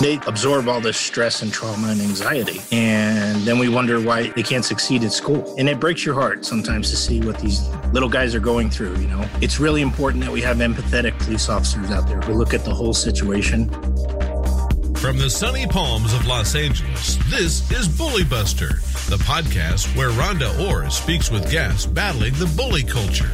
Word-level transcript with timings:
They 0.00 0.20
absorb 0.26 0.68
all 0.68 0.80
this 0.80 0.98
stress 0.98 1.42
and 1.42 1.52
trauma 1.52 1.88
and 1.88 2.00
anxiety. 2.00 2.60
And 2.70 3.42
then 3.42 3.58
we 3.58 3.68
wonder 3.68 4.00
why 4.00 4.28
they 4.28 4.42
can't 4.42 4.64
succeed 4.64 5.02
at 5.04 5.12
school. 5.12 5.54
And 5.58 5.68
it 5.68 5.80
breaks 5.80 6.04
your 6.04 6.14
heart 6.14 6.44
sometimes 6.44 6.90
to 6.90 6.96
see 6.96 7.20
what 7.20 7.38
these 7.38 7.66
little 7.92 8.08
guys 8.08 8.34
are 8.34 8.40
going 8.40 8.68
through, 8.68 8.96
you 8.98 9.08
know. 9.08 9.26
It's 9.40 9.58
really 9.58 9.80
important 9.80 10.22
that 10.24 10.32
we 10.32 10.42
have 10.42 10.58
empathetic 10.58 11.18
police 11.18 11.48
officers 11.48 11.90
out 11.90 12.06
there 12.06 12.20
who 12.20 12.34
look 12.34 12.52
at 12.52 12.64
the 12.64 12.74
whole 12.74 12.92
situation. 12.94 13.70
From 14.96 15.18
the 15.18 15.30
sunny 15.30 15.66
palms 15.66 16.12
of 16.12 16.26
Los 16.26 16.54
Angeles, 16.54 17.16
this 17.30 17.70
is 17.70 17.88
Bully 17.88 18.24
Buster, 18.24 18.80
the 19.08 19.18
podcast 19.24 19.94
where 19.96 20.10
Rhonda 20.10 20.68
Orr 20.68 20.90
speaks 20.90 21.30
with 21.30 21.50
guests 21.50 21.86
battling 21.86 22.34
the 22.34 22.52
bully 22.56 22.82
culture. 22.82 23.30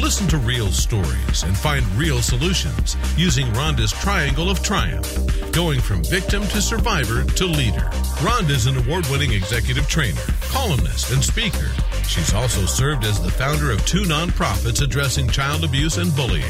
Listen 0.00 0.26
to 0.26 0.38
real 0.38 0.72
stories 0.72 1.44
and 1.44 1.56
find 1.56 1.86
real 1.96 2.20
solutions 2.20 2.96
using 3.16 3.46
Rhonda's 3.52 3.92
triangle 3.92 4.50
of 4.50 4.60
triumph, 4.60 5.08
going 5.52 5.80
from 5.80 6.02
victim 6.02 6.42
to 6.48 6.60
survivor 6.60 7.22
to 7.22 7.46
leader. 7.46 7.88
Rhonda 8.18 8.50
is 8.50 8.66
an 8.66 8.76
award 8.76 9.06
winning 9.06 9.32
executive 9.32 9.88
trainer, 9.88 10.20
columnist, 10.48 11.12
and 11.12 11.22
speaker. 11.22 11.70
She's 12.08 12.34
also 12.34 12.66
served 12.66 13.04
as 13.04 13.22
the 13.22 13.30
founder 13.30 13.70
of 13.70 13.86
two 13.86 14.02
nonprofits 14.02 14.82
addressing 14.82 15.30
child 15.30 15.62
abuse 15.62 15.96
and 15.96 16.14
bullying. 16.16 16.44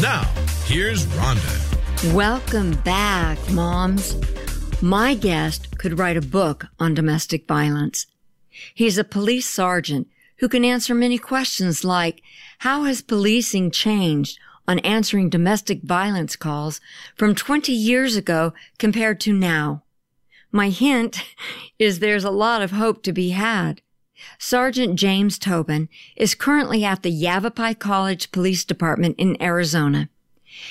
Now, 0.00 0.24
here's 0.64 1.04
Rhonda. 1.06 2.14
Welcome 2.14 2.72
back, 2.82 3.38
moms. 3.50 4.16
My 4.80 5.14
guest 5.14 5.76
could 5.76 5.98
write 5.98 6.16
a 6.16 6.22
book 6.22 6.66
on 6.80 6.94
domestic 6.94 7.46
violence. 7.46 8.06
He's 8.74 8.96
a 8.96 9.04
police 9.04 9.46
sergeant 9.46 10.08
who 10.38 10.48
can 10.48 10.64
answer 10.64 10.94
many 10.94 11.18
questions 11.18 11.84
like, 11.84 12.22
how 12.58 12.84
has 12.84 13.02
policing 13.02 13.70
changed 13.70 14.38
on 14.66 14.78
answering 14.80 15.28
domestic 15.28 15.82
violence 15.82 16.36
calls 16.36 16.80
from 17.16 17.34
20 17.34 17.72
years 17.72 18.16
ago 18.16 18.52
compared 18.78 19.20
to 19.20 19.32
now? 19.32 19.82
My 20.50 20.70
hint 20.70 21.22
is 21.78 21.98
there's 21.98 22.24
a 22.24 22.30
lot 22.30 22.62
of 22.62 22.72
hope 22.72 23.02
to 23.04 23.12
be 23.12 23.30
had. 23.30 23.82
Sergeant 24.38 24.96
James 24.96 25.38
Tobin 25.38 25.88
is 26.16 26.34
currently 26.34 26.84
at 26.84 27.02
the 27.02 27.10
Yavapai 27.10 27.74
College 27.74 28.32
Police 28.32 28.64
Department 28.64 29.14
in 29.18 29.40
Arizona. 29.40 30.08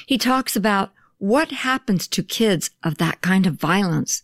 He 0.06 0.18
talks 0.18 0.56
about 0.56 0.92
what 1.18 1.52
happens 1.52 2.08
to 2.09 2.24
kids 2.24 2.72
of 2.84 2.98
that 2.98 3.22
kind 3.22 3.46
of 3.48 3.56
violence 3.56 4.24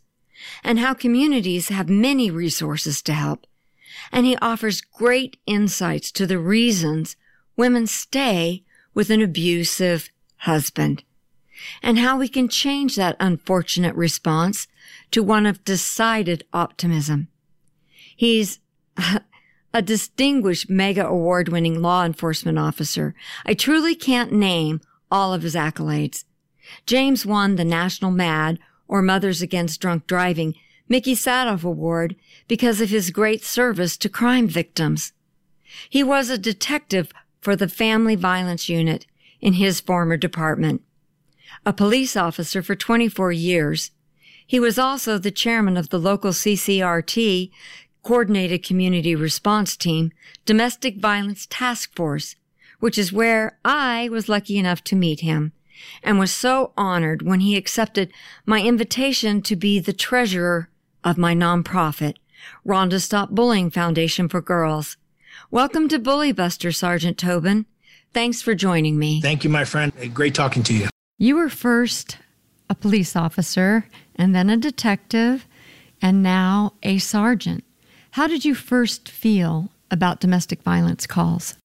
and 0.64 0.80
how 0.80 0.94
communities 0.94 1.70
have 1.70 1.90
many 1.90 2.30
resources 2.30 3.02
to 3.04 3.14
help 3.14 3.48
and 4.14 4.28
he 4.28 4.38
offers 4.38 4.80
great 4.80 5.38
insights 5.48 6.12
to 6.12 6.28
the 6.28 6.38
reasons 6.38 7.18
women 7.58 7.88
stay 7.88 8.64
with 8.94 9.10
an 9.10 9.22
abusive 9.22 10.10
husband 10.38 11.04
and 11.82 11.98
how 11.98 12.18
we 12.18 12.28
can 12.28 12.48
change 12.48 12.96
that 12.96 13.18
unfortunate 13.20 13.96
response 13.96 14.68
to 15.12 15.24
one 15.24 15.46
of 15.46 15.64
decided 15.66 16.44
optimism. 16.54 17.28
He's 18.16 18.60
a 19.74 19.82
distinguished 19.82 20.70
mega 20.70 21.08
award 21.08 21.50
winning 21.50 21.82
law 21.82 22.06
enforcement 22.06 22.60
officer. 22.60 23.16
I 23.46 23.56
truly 23.56 23.96
can't 23.96 24.32
name 24.32 24.82
all 25.10 25.34
of 25.34 25.42
his 25.42 25.56
accolades. 25.56 26.24
James 26.86 27.26
won 27.26 27.56
the 27.56 27.66
National 27.66 28.12
MADD 28.12 28.60
or 28.88 29.02
Mothers 29.02 29.42
Against 29.42 29.82
Drunk 29.82 30.06
Driving 30.06 30.54
Mickey 30.90 31.16
Sadoff 31.16 31.64
Award 31.64 32.16
because 32.48 32.82
of 32.82 32.90
his 32.90 33.10
great 33.10 33.44
service 33.44 33.98
to 33.98 34.10
crime 34.10 34.48
victims. 34.48 35.14
He 35.90 36.04
was 36.04 36.30
a 36.30 36.38
detective 36.38 37.12
for 37.42 37.56
the 37.56 37.70
Family 37.70 38.16
Violence 38.16 38.70
Unit 38.70 39.06
in 39.42 39.54
his 39.54 39.80
former 39.80 40.18
department. 40.18 40.82
A 41.66 41.74
police 41.74 42.16
officer 42.18 42.62
for 42.62 42.76
24 42.76 43.32
years, 43.32 43.92
he 44.46 44.60
was 44.60 44.78
also 44.78 45.18
the 45.18 45.32
chairman 45.32 45.78
of 45.78 45.90
the 45.90 46.00
local 46.00 46.32
CCRT, 46.32 47.52
Coordinated 48.04 48.64
Community 48.64 49.16
Response 49.16 49.78
Team, 49.78 50.12
Domestic 50.46 50.98
Violence 50.98 51.48
Task 51.50 51.96
Force, 51.96 52.36
which 52.80 52.98
is 52.98 53.14
where 53.14 53.58
I 53.64 54.10
was 54.10 54.28
lucky 54.28 54.58
enough 54.58 54.84
to 54.86 54.96
meet 54.96 55.22
him 55.22 55.54
and 56.04 56.20
was 56.20 56.32
so 56.32 56.74
honored 56.78 57.22
when 57.22 57.40
he 57.40 57.56
accepted 57.56 58.12
my 58.46 58.62
invitation 58.62 59.42
to 59.44 59.56
be 59.56 59.80
the 59.80 59.94
treasurer 59.94 60.70
of 61.04 61.18
my 61.18 61.36
nonprofit, 61.36 62.16
Rhonda 62.66 63.02
Stop 63.02 63.30
Bullying 63.30 63.70
Foundation 63.70 64.28
for 64.28 64.42
Girls. 64.42 64.98
Welcome 65.52 65.88
to 65.90 66.00
Bully 66.00 66.32
Buster, 66.32 66.72
Sergeant 66.72 67.18
Tobin. 67.18 67.66
Thanks 68.14 68.42
for 68.42 68.56
joining 68.56 68.98
me. 68.98 69.22
Thank 69.22 69.44
you, 69.44 69.50
my 69.50 69.66
friend. 69.66 69.92
Uh, 70.02 70.08
great 70.08 70.36
talking 70.36 70.64
to 70.64 70.74
you. 70.74 70.88
You 71.18 71.36
were 71.36 71.50
first 71.50 72.18
a 72.70 72.76
police 72.76 73.16
officer 73.16 73.88
and 74.16 74.36
then 74.36 74.50
a 74.50 74.58
detective 74.58 75.48
and 76.02 76.24
now 76.24 76.74
a 76.84 76.98
sergeant. 77.00 77.64
How 78.12 78.28
did 78.28 78.46
you 78.46 78.56
first 78.56 79.10
feel 79.10 79.70
about 79.90 80.20
domestic 80.20 80.62
violence 80.64 81.08
calls? 81.08 81.56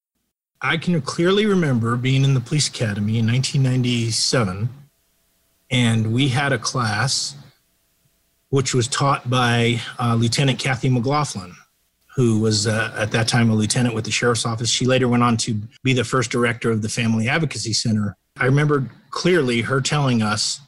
I 0.60 0.76
can 0.76 1.00
clearly 1.00 1.46
remember 1.46 1.96
being 1.96 2.24
in 2.24 2.34
the 2.34 2.40
police 2.40 2.68
academy 2.68 3.18
in 3.18 3.26
1997, 3.26 4.68
and 5.70 6.12
we 6.12 6.28
had 6.28 6.52
a 6.52 6.58
class 6.58 7.36
which 8.50 8.74
was 8.74 8.88
taught 8.88 9.28
by 9.28 9.80
uh, 9.98 10.14
Lieutenant 10.14 10.58
Kathy 10.58 10.88
McLaughlin, 10.88 11.54
who 12.16 12.40
was 12.40 12.66
uh, 12.66 12.94
at 12.96 13.10
that 13.12 13.28
time 13.28 13.50
a 13.50 13.54
lieutenant 13.54 13.94
with 13.94 14.04
the 14.04 14.10
sheriff's 14.10 14.46
office. 14.46 14.70
She 14.70 14.86
later 14.86 15.08
went 15.08 15.22
on 15.22 15.36
to 15.38 15.60
be 15.82 15.92
the 15.92 16.04
first 16.04 16.30
director 16.30 16.70
of 16.70 16.82
the 16.82 16.88
Family 16.88 17.28
Advocacy 17.28 17.72
Center. 17.72 18.16
I 18.38 18.46
remember 18.46 18.88
clearly 19.10 19.60
her 19.62 19.80
telling 19.80 20.22
us 20.22 20.60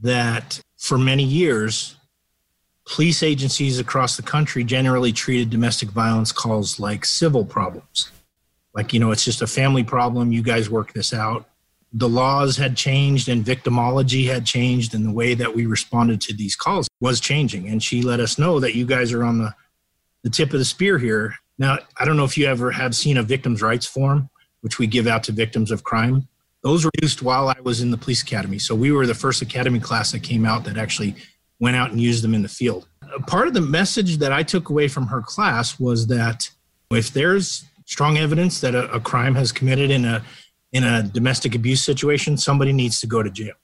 that 0.00 0.60
for 0.78 0.98
many 0.98 1.24
years, 1.24 1.96
police 2.86 3.22
agencies 3.22 3.78
across 3.78 4.16
the 4.16 4.22
country 4.22 4.64
generally 4.64 5.12
treated 5.12 5.50
domestic 5.50 5.90
violence 5.90 6.32
calls 6.32 6.80
like 6.80 7.04
civil 7.04 7.44
problems. 7.44 8.10
Like, 8.74 8.92
you 8.92 9.00
know, 9.00 9.10
it's 9.10 9.24
just 9.24 9.42
a 9.42 9.46
family 9.46 9.84
problem. 9.84 10.32
You 10.32 10.42
guys 10.42 10.70
work 10.70 10.92
this 10.92 11.12
out 11.12 11.49
the 11.92 12.08
laws 12.08 12.56
had 12.56 12.76
changed 12.76 13.28
and 13.28 13.44
victimology 13.44 14.26
had 14.26 14.46
changed 14.46 14.94
and 14.94 15.04
the 15.04 15.12
way 15.12 15.34
that 15.34 15.54
we 15.54 15.66
responded 15.66 16.20
to 16.20 16.34
these 16.34 16.54
calls 16.54 16.88
was 17.00 17.18
changing. 17.20 17.68
And 17.68 17.82
she 17.82 18.02
let 18.02 18.20
us 18.20 18.38
know 18.38 18.60
that 18.60 18.74
you 18.74 18.86
guys 18.86 19.12
are 19.12 19.24
on 19.24 19.38
the, 19.38 19.54
the 20.22 20.30
tip 20.30 20.52
of 20.52 20.58
the 20.58 20.64
spear 20.64 20.98
here. 20.98 21.34
Now 21.58 21.78
i 21.98 22.04
don't 22.04 22.16
know 22.16 22.24
if 22.24 22.38
you 22.38 22.46
ever 22.46 22.70
have 22.70 22.94
seen 22.94 23.16
a 23.16 23.22
victims 23.22 23.62
rights 23.62 23.86
form 23.86 24.30
which 24.60 24.78
we 24.78 24.86
give 24.86 25.06
out 25.06 25.24
to 25.24 25.32
victims 25.32 25.70
of 25.70 25.84
crime. 25.84 26.28
Those 26.62 26.84
were 26.84 26.90
used 27.02 27.22
while 27.22 27.48
i 27.48 27.56
was 27.62 27.80
in 27.80 27.90
the 27.90 27.96
police 27.96 28.22
academy. 28.22 28.58
So 28.58 28.74
we 28.74 28.92
were 28.92 29.06
the 29.06 29.14
first 29.14 29.42
academy 29.42 29.80
class 29.80 30.12
that 30.12 30.22
came 30.22 30.46
out 30.46 30.64
that 30.64 30.78
actually 30.78 31.16
went 31.58 31.76
out 31.76 31.90
and 31.90 32.00
used 32.00 32.22
them 32.22 32.34
in 32.34 32.42
the 32.42 32.48
field. 32.48 32.86
Part 33.26 33.48
of 33.48 33.54
the 33.54 33.60
message 33.60 34.18
that 34.18 34.32
i 34.32 34.44
took 34.44 34.68
away 34.68 34.86
from 34.86 35.08
her 35.08 35.22
class 35.22 35.80
was 35.80 36.06
that 36.06 36.48
if 36.92 37.12
there's 37.12 37.64
strong 37.86 38.18
evidence 38.18 38.60
that 38.60 38.74
a, 38.74 38.90
a 38.92 39.00
crime 39.00 39.34
has 39.34 39.50
committed 39.50 39.90
in 39.90 40.04
a 40.04 40.22
in 40.72 40.84
a 40.84 41.02
domestic 41.02 41.54
abuse 41.54 41.82
situation, 41.82 42.36
somebody 42.36 42.72
needs 42.72 43.00
to 43.00 43.06
go 43.06 43.22
to 43.22 43.30
jail. 43.30 43.54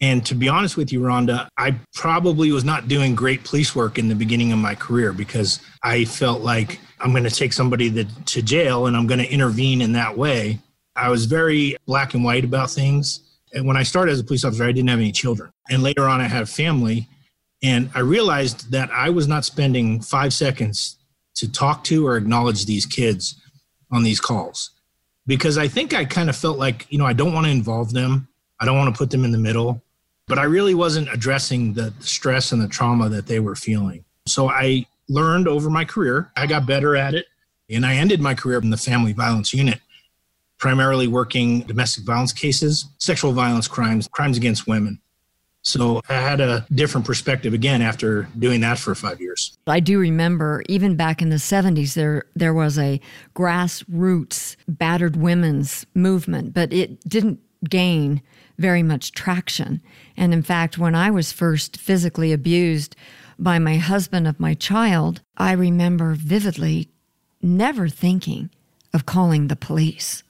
And 0.00 0.24
to 0.26 0.34
be 0.34 0.48
honest 0.48 0.76
with 0.76 0.92
you, 0.92 1.00
Rhonda, 1.00 1.48
I 1.56 1.76
probably 1.94 2.52
was 2.52 2.64
not 2.64 2.86
doing 2.86 3.14
great 3.14 3.42
police 3.42 3.74
work 3.74 3.98
in 3.98 4.08
the 4.08 4.14
beginning 4.14 4.52
of 4.52 4.58
my 4.58 4.74
career 4.74 5.12
because 5.12 5.60
I 5.82 6.04
felt 6.04 6.42
like 6.42 6.78
I'm 7.00 7.10
going 7.10 7.24
to 7.24 7.30
take 7.30 7.52
somebody 7.52 8.04
to 8.04 8.42
jail 8.42 8.86
and 8.86 8.96
I'm 8.96 9.08
going 9.08 9.18
to 9.18 9.28
intervene 9.28 9.80
in 9.80 9.92
that 9.92 10.16
way. 10.16 10.60
I 10.94 11.10
was 11.10 11.26
very 11.26 11.76
black 11.86 12.14
and 12.14 12.22
white 12.22 12.44
about 12.44 12.70
things. 12.70 13.20
And 13.52 13.66
when 13.66 13.76
I 13.76 13.82
started 13.82 14.12
as 14.12 14.20
a 14.20 14.24
police 14.24 14.44
officer, 14.44 14.64
I 14.64 14.72
didn't 14.72 14.90
have 14.90 15.00
any 15.00 15.12
children. 15.12 15.50
And 15.68 15.82
later 15.82 16.04
on, 16.04 16.20
I 16.20 16.28
had 16.28 16.42
a 16.42 16.46
family. 16.46 17.08
And 17.62 17.90
I 17.94 18.00
realized 18.00 18.70
that 18.70 18.90
I 18.92 19.10
was 19.10 19.26
not 19.26 19.44
spending 19.44 20.00
five 20.00 20.32
seconds 20.32 20.96
to 21.36 21.50
talk 21.50 21.82
to 21.84 22.06
or 22.06 22.16
acknowledge 22.16 22.66
these 22.66 22.86
kids 22.86 23.40
on 23.90 24.04
these 24.04 24.20
calls 24.20 24.77
because 25.28 25.58
I 25.58 25.68
think 25.68 25.94
I 25.94 26.06
kind 26.06 26.30
of 26.30 26.36
felt 26.36 26.58
like, 26.58 26.86
you 26.90 26.98
know, 26.98 27.04
I 27.04 27.12
don't 27.12 27.34
want 27.34 27.46
to 27.46 27.52
involve 27.52 27.92
them. 27.92 28.26
I 28.58 28.64
don't 28.64 28.78
want 28.78 28.92
to 28.92 28.98
put 28.98 29.10
them 29.10 29.24
in 29.24 29.30
the 29.30 29.38
middle, 29.38 29.80
but 30.26 30.38
I 30.38 30.44
really 30.44 30.74
wasn't 30.74 31.12
addressing 31.12 31.74
the 31.74 31.92
stress 32.00 32.50
and 32.50 32.60
the 32.60 32.66
trauma 32.66 33.08
that 33.10 33.26
they 33.26 33.38
were 33.38 33.54
feeling. 33.54 34.04
So 34.26 34.48
I 34.48 34.86
learned 35.08 35.46
over 35.46 35.70
my 35.70 35.84
career, 35.84 36.32
I 36.34 36.46
got 36.46 36.66
better 36.66 36.96
at 36.96 37.14
it, 37.14 37.26
and 37.70 37.84
I 37.84 37.96
ended 37.96 38.20
my 38.20 38.34
career 38.34 38.58
in 38.58 38.70
the 38.70 38.78
family 38.78 39.12
violence 39.12 39.52
unit, 39.52 39.80
primarily 40.56 41.06
working 41.06 41.60
domestic 41.60 42.04
violence 42.04 42.32
cases, 42.32 42.86
sexual 42.96 43.32
violence 43.32 43.68
crimes, 43.68 44.08
crimes 44.08 44.38
against 44.38 44.66
women. 44.66 44.98
So 45.68 46.00
I 46.08 46.14
had 46.14 46.40
a 46.40 46.66
different 46.72 47.06
perspective 47.06 47.52
again 47.52 47.82
after 47.82 48.22
doing 48.38 48.62
that 48.62 48.78
for 48.78 48.94
five 48.94 49.20
years. 49.20 49.54
I 49.66 49.80
do 49.80 49.98
remember 49.98 50.62
even 50.66 50.96
back 50.96 51.20
in 51.20 51.28
the 51.28 51.36
70s, 51.36 51.92
there, 51.92 52.24
there 52.34 52.54
was 52.54 52.78
a 52.78 53.02
grassroots 53.36 54.56
battered 54.66 55.16
women's 55.16 55.84
movement, 55.94 56.54
but 56.54 56.72
it 56.72 57.06
didn't 57.06 57.40
gain 57.68 58.22
very 58.56 58.82
much 58.82 59.12
traction. 59.12 59.82
And 60.16 60.32
in 60.32 60.42
fact, 60.42 60.78
when 60.78 60.94
I 60.94 61.10
was 61.10 61.32
first 61.32 61.76
physically 61.76 62.32
abused 62.32 62.96
by 63.38 63.58
my 63.58 63.76
husband 63.76 64.26
of 64.26 64.40
my 64.40 64.54
child, 64.54 65.20
I 65.36 65.52
remember 65.52 66.14
vividly 66.14 66.88
never 67.42 67.90
thinking 67.90 68.48
of 68.94 69.04
calling 69.04 69.48
the 69.48 69.56
police. 69.56 70.22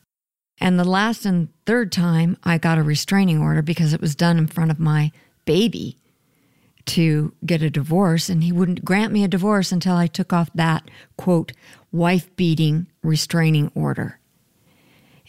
And 0.61 0.81
the 0.81 0.85
last 0.85 1.25
and 1.25 1.49
third 1.65 1.93
time, 1.93 2.37
I 2.43 2.59
got 2.59 2.79
a 2.79 2.83
restraining 2.83 3.41
order 3.41 3.63
because 3.63 3.93
it 3.93 4.01
was 4.01 4.17
done 4.17 4.37
in 4.37 4.49
front 4.49 4.73
of 4.73 4.81
my 4.81 5.13
baby 5.49 5.97
to 6.85 7.33
get 7.47 7.63
a 7.63 7.71
divorce, 7.71 8.29
and 8.29 8.45
he 8.45 8.53
wouldn't 8.53 8.85
grant 8.85 9.15
me 9.15 9.25
a 9.25 9.29
divorce 9.29 9.73
until 9.73 9.97
I 9.97 10.07
took 10.07 10.31
off 10.31 10.51
that, 10.55 10.91
quote, 11.17 11.53
wife 11.91 12.35
beating 12.37 12.87
restraining 13.03 13.73
order 13.75 14.21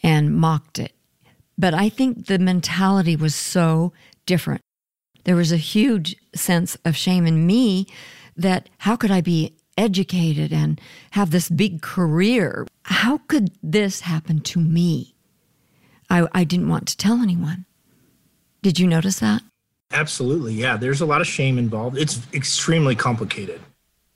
and 0.04 0.36
mocked 0.36 0.78
it. 0.78 0.92
But 1.58 1.74
I 1.74 1.88
think 1.88 2.26
the 2.26 2.38
mentality 2.38 3.16
was 3.16 3.34
so 3.34 3.94
different. 4.26 4.60
There 5.24 5.38
was 5.38 5.54
a 5.54 5.58
huge 5.58 6.18
sense 6.36 6.76
of 6.84 6.98
shame 6.98 7.26
in 7.26 7.48
me 7.48 7.88
that 8.36 8.70
how 8.80 8.98
could 8.98 9.12
I 9.12 9.22
be 9.22 9.56
educated 9.78 10.52
and 10.52 10.82
have 11.12 11.32
this 11.32 11.50
big 11.50 11.82
career? 11.82 12.68
How 12.84 13.20
could 13.20 13.52
this 13.64 14.02
happen 14.02 14.42
to 14.42 14.60
me? 14.60 15.16
I, 16.10 16.28
I 16.34 16.44
didn't 16.44 16.68
want 16.68 16.90
to 16.90 16.98
tell 16.98 17.22
anyone. 17.22 17.66
Did 18.62 18.80
you 18.80 18.88
notice 18.88 19.20
that? 19.20 19.44
Absolutely. 19.92 20.54
Yeah. 20.54 20.78
There's 20.78 21.02
a 21.02 21.06
lot 21.06 21.22
of 21.22 21.28
shame 21.28 21.58
involved. 21.58 21.98
It's 21.98 22.22
extremely 22.34 22.96
complicated. 22.96 23.62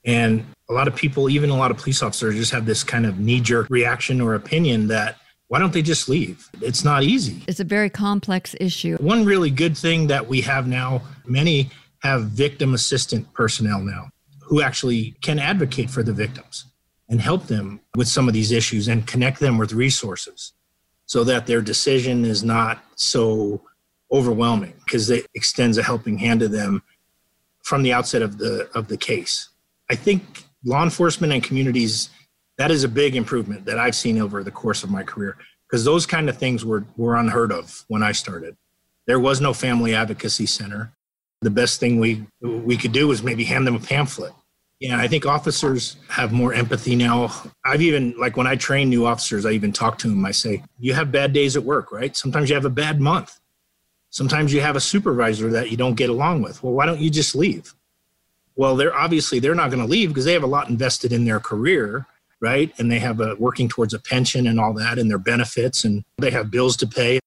And 0.04 0.44
a 0.68 0.72
lot 0.72 0.86
of 0.86 0.94
people, 0.94 1.28
even 1.28 1.50
a 1.50 1.56
lot 1.56 1.70
of 1.70 1.78
police 1.78 2.02
officers, 2.02 2.36
just 2.36 2.52
have 2.52 2.66
this 2.66 2.84
kind 2.84 3.06
of 3.06 3.18
knee 3.18 3.40
jerk 3.40 3.68
reaction 3.70 4.20
or 4.20 4.34
opinion 4.34 4.88
that 4.88 5.16
why 5.48 5.58
don't 5.58 5.72
they 5.72 5.82
just 5.82 6.08
leave? 6.08 6.48
It's 6.60 6.84
not 6.84 7.02
easy. 7.02 7.42
It's 7.46 7.60
a 7.60 7.64
very 7.64 7.90
complex 7.90 8.54
issue. 8.60 8.96
One 8.96 9.24
really 9.24 9.50
good 9.50 9.76
thing 9.76 10.06
that 10.08 10.26
we 10.26 10.40
have 10.40 10.66
now, 10.66 11.02
many 11.26 11.70
have 12.02 12.24
victim 12.24 12.74
assistant 12.74 13.32
personnel 13.34 13.80
now 13.80 14.08
who 14.40 14.62
actually 14.62 15.14
can 15.22 15.38
advocate 15.38 15.90
for 15.90 16.02
the 16.02 16.12
victims 16.12 16.66
and 17.08 17.20
help 17.20 17.46
them 17.46 17.80
with 17.96 18.08
some 18.08 18.28
of 18.28 18.34
these 18.34 18.52
issues 18.52 18.88
and 18.88 19.06
connect 19.06 19.40
them 19.40 19.58
with 19.58 19.72
resources 19.72 20.52
so 21.06 21.24
that 21.24 21.46
their 21.46 21.60
decision 21.60 22.24
is 22.24 22.42
not 22.42 22.82
so 22.96 23.62
overwhelming 24.14 24.72
because 24.84 25.10
it 25.10 25.26
extends 25.34 25.76
a 25.76 25.82
helping 25.82 26.16
hand 26.16 26.40
to 26.40 26.48
them 26.48 26.82
from 27.62 27.82
the 27.82 27.92
outset 27.92 28.22
of 28.22 28.38
the 28.38 28.70
of 28.74 28.88
the 28.88 28.96
case. 28.96 29.50
I 29.90 29.96
think 29.96 30.44
law 30.64 30.82
enforcement 30.82 31.32
and 31.32 31.42
communities 31.42 32.10
that 32.56 32.70
is 32.70 32.84
a 32.84 32.88
big 32.88 33.16
improvement 33.16 33.64
that 33.66 33.78
I've 33.78 33.96
seen 33.96 34.20
over 34.20 34.44
the 34.44 34.50
course 34.50 34.84
of 34.84 34.90
my 34.90 35.02
career 35.02 35.36
because 35.68 35.84
those 35.84 36.06
kind 36.06 36.28
of 36.28 36.38
things 36.38 36.64
were 36.64 36.84
were 36.96 37.16
unheard 37.16 37.50
of 37.52 37.84
when 37.88 38.02
I 38.02 38.12
started. 38.12 38.56
There 39.06 39.20
was 39.20 39.40
no 39.40 39.52
family 39.52 39.94
advocacy 39.94 40.46
center. 40.46 40.92
The 41.42 41.50
best 41.50 41.80
thing 41.80 41.98
we 41.98 42.24
we 42.40 42.76
could 42.76 42.92
do 42.92 43.08
was 43.08 43.22
maybe 43.22 43.44
hand 43.44 43.66
them 43.66 43.74
a 43.74 43.80
pamphlet. 43.80 44.32
Yeah, 44.80 44.98
I 44.98 45.08
think 45.08 45.24
officers 45.24 45.96
have 46.08 46.32
more 46.32 46.52
empathy 46.52 46.94
now. 46.94 47.32
I've 47.64 47.82
even 47.82 48.14
like 48.18 48.36
when 48.36 48.46
I 48.46 48.56
train 48.56 48.88
new 48.88 49.06
officers, 49.06 49.46
I 49.46 49.50
even 49.50 49.72
talk 49.72 49.98
to 49.98 50.08
them. 50.08 50.24
I 50.24 50.30
say, 50.30 50.62
"You 50.78 50.94
have 50.94 51.10
bad 51.10 51.32
days 51.32 51.56
at 51.56 51.64
work, 51.64 51.90
right? 51.90 52.16
Sometimes 52.16 52.48
you 52.48 52.54
have 52.54 52.64
a 52.64 52.70
bad 52.70 53.00
month. 53.00 53.38
Sometimes 54.14 54.52
you 54.52 54.60
have 54.60 54.76
a 54.76 54.80
supervisor 54.80 55.50
that 55.50 55.70
you 55.70 55.76
don't 55.76 55.94
get 55.94 56.08
along 56.08 56.42
with. 56.42 56.62
Well, 56.62 56.72
why 56.72 56.86
don't 56.86 57.00
you 57.00 57.10
just 57.10 57.34
leave?" 57.34 57.74
Well, 58.56 58.76
they're 58.76 58.94
obviously 58.94 59.40
they're 59.40 59.54
not 59.54 59.70
going 59.70 59.82
to 59.82 59.90
leave 59.90 60.10
because 60.10 60.24
they 60.24 60.32
have 60.32 60.44
a 60.44 60.54
lot 60.56 60.68
invested 60.68 61.12
in 61.12 61.24
their 61.24 61.40
career 61.40 62.06
right? 62.44 62.78
And 62.78 62.92
they 62.92 62.98
have 62.98 63.20
a 63.20 63.34
working 63.36 63.68
towards 63.68 63.94
a 63.94 63.98
pension 63.98 64.46
and 64.46 64.60
all 64.60 64.74
that 64.74 64.98
and 64.98 65.10
their 65.10 65.18
benefits 65.18 65.84
and 65.84 66.04
they 66.18 66.30
have 66.30 66.50
bills 66.50 66.76
to 66.78 66.86
pay. 66.86 67.18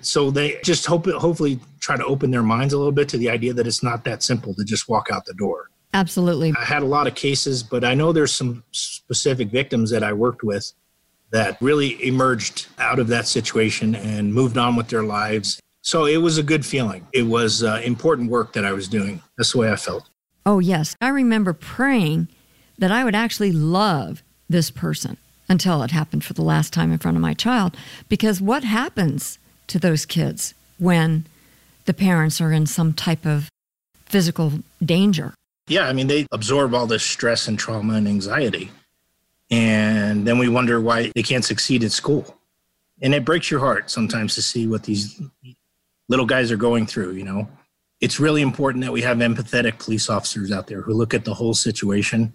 So 0.00 0.32
they 0.32 0.58
just 0.64 0.84
hope 0.84 1.06
hopefully 1.06 1.60
try 1.78 1.96
to 1.96 2.04
open 2.04 2.32
their 2.32 2.42
minds 2.42 2.74
a 2.74 2.76
little 2.76 2.92
bit 2.92 3.08
to 3.10 3.16
the 3.16 3.30
idea 3.30 3.54
that 3.54 3.68
it's 3.68 3.84
not 3.84 4.04
that 4.04 4.22
simple 4.22 4.52
to 4.54 4.64
just 4.64 4.88
walk 4.88 5.08
out 5.12 5.24
the 5.26 5.34
door. 5.34 5.70
Absolutely. 5.94 6.52
I 6.58 6.64
had 6.64 6.82
a 6.82 6.86
lot 6.86 7.06
of 7.06 7.14
cases, 7.14 7.62
but 7.62 7.84
I 7.84 7.94
know 7.94 8.12
there's 8.12 8.32
some 8.32 8.64
specific 8.72 9.48
victims 9.48 9.90
that 9.90 10.02
I 10.02 10.12
worked 10.12 10.42
with 10.42 10.72
that 11.30 11.56
really 11.60 12.04
emerged 12.04 12.66
out 12.78 12.98
of 12.98 13.06
that 13.08 13.28
situation 13.28 13.94
and 13.94 14.34
moved 14.34 14.58
on 14.58 14.74
with 14.74 14.88
their 14.88 15.04
lives. 15.04 15.60
So 15.84 16.06
it 16.06 16.16
was 16.16 16.38
a 16.38 16.42
good 16.42 16.64
feeling. 16.64 17.06
It 17.12 17.24
was 17.24 17.62
uh, 17.62 17.80
important 17.84 18.30
work 18.30 18.54
that 18.54 18.64
I 18.64 18.72
was 18.72 18.88
doing. 18.88 19.20
That's 19.36 19.52
the 19.52 19.58
way 19.58 19.70
I 19.70 19.76
felt. 19.76 20.08
Oh, 20.46 20.58
yes. 20.58 20.96
I 21.02 21.08
remember 21.08 21.52
praying 21.52 22.28
that 22.78 22.90
I 22.90 23.04
would 23.04 23.14
actually 23.14 23.52
love 23.52 24.22
this 24.48 24.70
person 24.70 25.18
until 25.46 25.82
it 25.82 25.90
happened 25.90 26.24
for 26.24 26.32
the 26.32 26.42
last 26.42 26.72
time 26.72 26.90
in 26.90 26.98
front 26.98 27.18
of 27.18 27.20
my 27.20 27.34
child. 27.34 27.76
Because 28.08 28.40
what 28.40 28.64
happens 28.64 29.38
to 29.66 29.78
those 29.78 30.06
kids 30.06 30.54
when 30.78 31.26
the 31.84 31.92
parents 31.92 32.40
are 32.40 32.50
in 32.50 32.64
some 32.64 32.94
type 32.94 33.26
of 33.26 33.50
physical 34.06 34.54
danger? 34.82 35.34
Yeah, 35.68 35.86
I 35.86 35.92
mean, 35.92 36.06
they 36.06 36.26
absorb 36.32 36.74
all 36.74 36.86
this 36.86 37.02
stress 37.02 37.46
and 37.46 37.58
trauma 37.58 37.94
and 37.94 38.08
anxiety. 38.08 38.70
And 39.50 40.26
then 40.26 40.38
we 40.38 40.48
wonder 40.48 40.80
why 40.80 41.12
they 41.14 41.22
can't 41.22 41.44
succeed 41.44 41.84
at 41.84 41.92
school. 41.92 42.38
And 43.02 43.14
it 43.14 43.26
breaks 43.26 43.50
your 43.50 43.60
heart 43.60 43.90
sometimes 43.90 44.34
to 44.36 44.42
see 44.42 44.66
what 44.66 44.84
these 44.84 45.20
little 46.08 46.26
guys 46.26 46.50
are 46.52 46.56
going 46.56 46.86
through, 46.86 47.12
you 47.12 47.24
know. 47.24 47.48
It's 48.00 48.20
really 48.20 48.42
important 48.42 48.84
that 48.84 48.92
we 48.92 49.02
have 49.02 49.18
empathetic 49.18 49.78
police 49.78 50.10
officers 50.10 50.52
out 50.52 50.66
there 50.66 50.82
who 50.82 50.92
look 50.92 51.14
at 51.14 51.24
the 51.24 51.34
whole 51.34 51.54
situation 51.54 52.32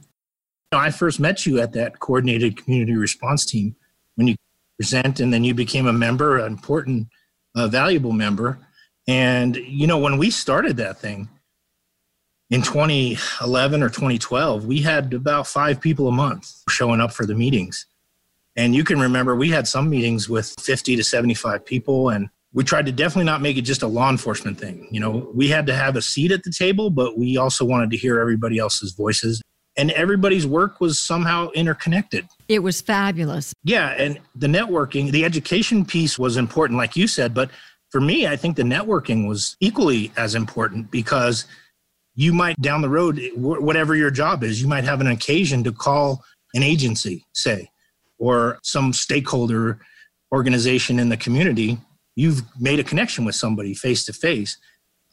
I 0.71 0.91
first 0.91 1.19
met 1.19 1.45
you 1.45 1.59
at 1.59 1.73
that 1.73 1.99
coordinated 1.99 2.57
community 2.57 2.95
response 2.95 3.45
team 3.45 3.75
when 4.15 4.27
you 4.27 4.35
present, 4.77 5.19
and 5.19 5.33
then 5.33 5.43
you 5.43 5.53
became 5.53 5.87
a 5.87 5.93
member, 5.93 6.37
an 6.37 6.45
important, 6.45 7.07
uh, 7.55 7.67
valuable 7.67 8.11
member. 8.11 8.59
And, 9.07 9.55
you 9.55 9.87
know, 9.87 9.97
when 9.97 10.17
we 10.17 10.29
started 10.29 10.77
that 10.77 10.99
thing 10.99 11.27
in 12.51 12.61
2011 12.61 13.81
or 13.81 13.89
2012, 13.89 14.65
we 14.65 14.81
had 14.81 15.13
about 15.13 15.47
five 15.47 15.81
people 15.81 16.07
a 16.07 16.11
month 16.11 16.51
showing 16.69 17.01
up 17.01 17.13
for 17.13 17.25
the 17.25 17.35
meetings. 17.35 17.87
And 18.55 18.75
you 18.75 18.83
can 18.83 18.99
remember 18.99 19.35
we 19.35 19.49
had 19.49 19.67
some 19.67 19.89
meetings 19.89 20.29
with 20.29 20.53
50 20.59 20.95
to 20.97 21.03
75 21.03 21.65
people, 21.65 22.09
and 22.09 22.29
we 22.53 22.63
tried 22.63 22.85
to 22.87 22.91
definitely 22.91 23.25
not 23.25 23.41
make 23.41 23.57
it 23.57 23.61
just 23.61 23.83
a 23.83 23.87
law 23.87 24.09
enforcement 24.09 24.59
thing. 24.59 24.87
You 24.91 24.99
know, 24.99 25.29
we 25.33 25.49
had 25.49 25.67
to 25.67 25.75
have 25.75 25.95
a 25.95 26.01
seat 26.01 26.31
at 26.31 26.43
the 26.43 26.51
table, 26.51 26.89
but 26.89 27.17
we 27.17 27.37
also 27.37 27.63
wanted 27.63 27.91
to 27.91 27.97
hear 27.97 28.19
everybody 28.19 28.57
else's 28.57 28.93
voices 28.93 29.41
and 29.77 29.91
everybody's 29.91 30.45
work 30.45 30.81
was 30.81 30.99
somehow 30.99 31.49
interconnected. 31.51 32.27
It 32.49 32.59
was 32.59 32.81
fabulous. 32.81 33.53
Yeah, 33.63 33.89
and 33.91 34.19
the 34.35 34.47
networking, 34.47 35.11
the 35.11 35.23
education 35.23 35.85
piece 35.85 36.19
was 36.19 36.35
important, 36.35 36.77
like 36.77 36.97
you 36.97 37.07
said, 37.07 37.33
but 37.33 37.49
for 37.89 38.01
me, 38.01 38.27
I 38.27 38.35
think 38.35 38.57
the 38.57 38.63
networking 38.63 39.27
was 39.27 39.55
equally 39.61 40.11
as 40.17 40.35
important 40.35 40.91
because 40.91 41.45
you 42.13 42.33
might 42.33 42.59
down 42.61 42.81
the 42.81 42.89
road, 42.89 43.21
whatever 43.35 43.95
your 43.95 44.11
job 44.11 44.43
is, 44.43 44.61
you 44.61 44.67
might 44.67 44.83
have 44.83 44.99
an 44.99 45.07
occasion 45.07 45.63
to 45.63 45.71
call 45.71 46.23
an 46.53 46.61
agency, 46.61 47.25
say, 47.33 47.69
or 48.17 48.59
some 48.63 48.91
stakeholder 48.91 49.79
organization 50.33 50.99
in 50.99 51.07
the 51.07 51.17
community. 51.17 51.77
You've 52.19 52.41
made 52.59 52.79
a 52.79 52.83
connection 52.83 53.23
with 53.23 53.35
somebody 53.35 53.73
face 53.73 54.05
to 54.05 54.13
face. 54.13 54.57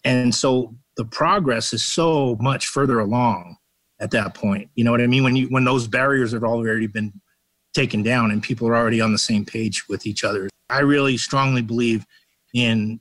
And 0.05 0.35
so 0.35 0.75
the 0.97 1.05
progress 1.05 1.73
is 1.73 1.83
so 1.83 2.37
much 2.41 2.67
further 2.67 2.99
along 2.99 3.57
at 4.01 4.11
that 4.11 4.35
point. 4.35 4.71
You 4.75 4.85
know 4.85 4.91
what 4.91 5.01
I 5.01 5.07
mean? 5.07 5.23
When 5.23 5.37
you 5.37 5.47
when 5.47 5.65
those 5.65 5.87
barriers 5.87 6.33
have 6.33 6.43
already 6.43 6.87
been 6.87 7.13
taken 7.75 8.03
down 8.03 8.31
and 8.31 8.43
people 8.43 8.67
are 8.67 8.75
already 8.75 9.01
on 9.01 9.13
the 9.13 9.19
same 9.19 9.45
page 9.45 9.87
with 9.89 10.07
each 10.07 10.25
other. 10.25 10.49
I 10.71 10.81
really 10.81 11.17
strongly 11.17 11.63
believe 11.63 12.05
in 12.55 13.01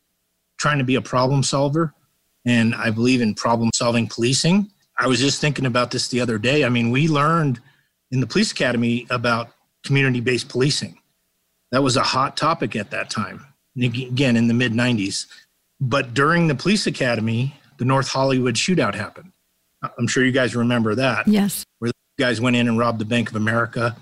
trying 0.59 0.77
to 0.77 0.83
be 0.83 0.95
a 0.95 1.01
problem 1.01 1.41
solver 1.41 1.93
and 2.45 2.75
I 2.75 2.91
believe 2.91 3.21
in 3.21 3.33
problem 3.33 3.71
solving 3.73 4.07
policing. 4.07 4.69
I 4.99 5.07
was 5.07 5.19
just 5.19 5.41
thinking 5.41 5.65
about 5.65 5.91
this 5.91 6.09
the 6.09 6.21
other 6.21 6.37
day. 6.37 6.63
I 6.63 6.69
mean, 6.69 6.91
we 6.91 7.07
learned 7.07 7.59
in 8.11 8.19
the 8.19 8.27
police 8.27 8.51
academy 8.51 9.07
about 9.09 9.49
community 9.83 10.19
based 10.19 10.49
policing. 10.49 10.99
That 11.71 11.81
was 11.81 11.97
a 11.97 12.03
hot 12.03 12.37
topic 12.37 12.75
at 12.75 12.91
that 12.91 13.09
time, 13.09 13.45
again, 13.79 14.35
in 14.35 14.47
the 14.47 14.53
mid 14.53 14.73
90s. 14.73 15.27
But 15.79 16.13
during 16.13 16.47
the 16.47 16.55
police 16.55 16.87
academy, 16.87 17.55
the 17.77 17.85
North 17.85 18.07
Hollywood 18.07 18.55
shootout 18.55 18.95
happened. 18.95 19.31
I'm 19.97 20.07
sure 20.07 20.23
you 20.23 20.31
guys 20.31 20.55
remember 20.55 20.95
that. 20.95 21.27
Yes. 21.27 21.63
Where 21.79 21.91
the 21.91 22.23
guys 22.23 22.41
went 22.41 22.55
in 22.55 22.67
and 22.67 22.77
robbed 22.77 22.99
the 22.99 23.05
Bank 23.05 23.29
of 23.29 23.35
America. 23.35 23.95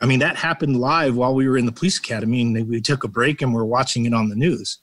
I 0.00 0.06
mean, 0.06 0.20
that 0.20 0.36
happened 0.36 0.80
live 0.80 1.16
while 1.16 1.34
we 1.34 1.48
were 1.48 1.58
in 1.58 1.66
the 1.66 1.72
police 1.72 1.98
academy, 1.98 2.40
and 2.40 2.68
we 2.68 2.80
took 2.80 3.04
a 3.04 3.08
break 3.08 3.42
and 3.42 3.54
we're 3.54 3.64
watching 3.64 4.06
it 4.06 4.14
on 4.14 4.28
the 4.28 4.36
news. 4.36 4.78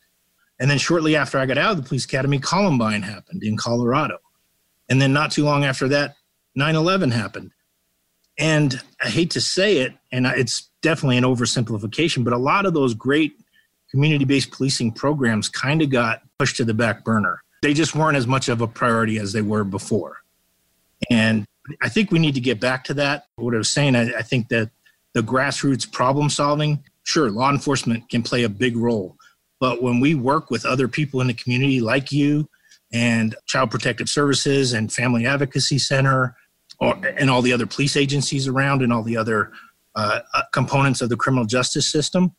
And 0.59 0.69
then 0.69 0.77
shortly 0.77 1.15
after 1.15 1.37
I 1.37 1.45
got 1.45 1.57
out 1.57 1.71
of 1.71 1.77
the 1.77 1.87
police 1.87 2.05
academy, 2.05 2.39
Columbine 2.39 3.01
happened 3.01 3.43
in 3.43 3.57
Colorado. 3.57 4.17
And 4.87 5.01
then 5.01 5.11
not 5.11 5.31
too 5.31 5.43
long 5.43 5.65
after 5.65 5.87
that, 5.89 6.15
9 6.55 6.75
11 6.75 7.11
happened. 7.11 7.51
And 8.37 8.81
I 9.03 9.09
hate 9.09 9.31
to 9.31 9.41
say 9.41 9.77
it, 9.77 9.93
and 10.11 10.25
it's 10.25 10.69
definitely 10.81 11.17
an 11.17 11.23
oversimplification, 11.23 12.23
but 12.23 12.33
a 12.33 12.37
lot 12.37 12.65
of 12.65 12.73
those 12.73 12.93
great 12.93 13.33
community 13.95 14.25
based 14.25 14.51
policing 14.51 14.91
programs 14.91 15.47
kind 15.47 15.81
of 15.81 15.89
got 15.89 16.21
pushed 16.37 16.57
to 16.57 16.65
the 16.65 16.73
back 16.73 17.05
burner. 17.05 17.41
They 17.61 17.73
just 17.73 17.95
weren't 17.95 18.17
as 18.17 18.27
much 18.27 18.49
of 18.49 18.59
a 18.59 18.67
priority 18.67 19.19
as 19.19 19.31
they 19.31 19.41
were 19.41 19.63
before. 19.63 20.17
And 21.09 21.45
I 21.81 21.87
think 21.87 22.11
we 22.11 22.19
need 22.19 22.35
to 22.35 22.41
get 22.41 22.59
back 22.59 22.83
to 22.85 22.93
that. 22.95 23.27
What 23.37 23.55
I 23.55 23.57
was 23.57 23.69
saying, 23.69 23.95
I, 23.95 24.11
I 24.17 24.21
think 24.21 24.49
that 24.49 24.69
the 25.13 25.21
grassroots 25.21 25.89
problem 25.89 26.29
solving, 26.29 26.83
sure, 27.03 27.31
law 27.31 27.49
enforcement 27.49 28.09
can 28.09 28.21
play 28.21 28.43
a 28.43 28.49
big 28.49 28.75
role. 28.75 29.15
But 29.61 29.81
when 29.81 30.01
we 30.01 30.13
work 30.13 30.51
with 30.51 30.65
other 30.65 30.89
people 30.89 31.21
in 31.21 31.27
the 31.27 31.33
community 31.33 31.79
like 31.79 32.11
you 32.11 32.49
and 32.91 33.33
Child 33.45 33.71
Protective 33.71 34.09
Services 34.09 34.73
and 34.73 34.91
Family 34.91 35.25
Advocacy 35.25 35.79
Center 35.79 36.35
or, 36.79 36.95
and 37.17 37.29
all 37.29 37.41
the 37.41 37.53
other 37.53 37.65
police 37.65 37.95
agencies 37.95 38.45
around 38.45 38.81
and 38.81 38.91
all 38.91 39.03
the 39.03 39.15
other 39.15 39.53
uh, 39.95 40.19
uh, 40.33 40.41
components 40.51 41.01
of 41.01 41.07
the 41.07 41.15
criminal 41.15 41.45
justice 41.45 41.87
system, 41.87 42.35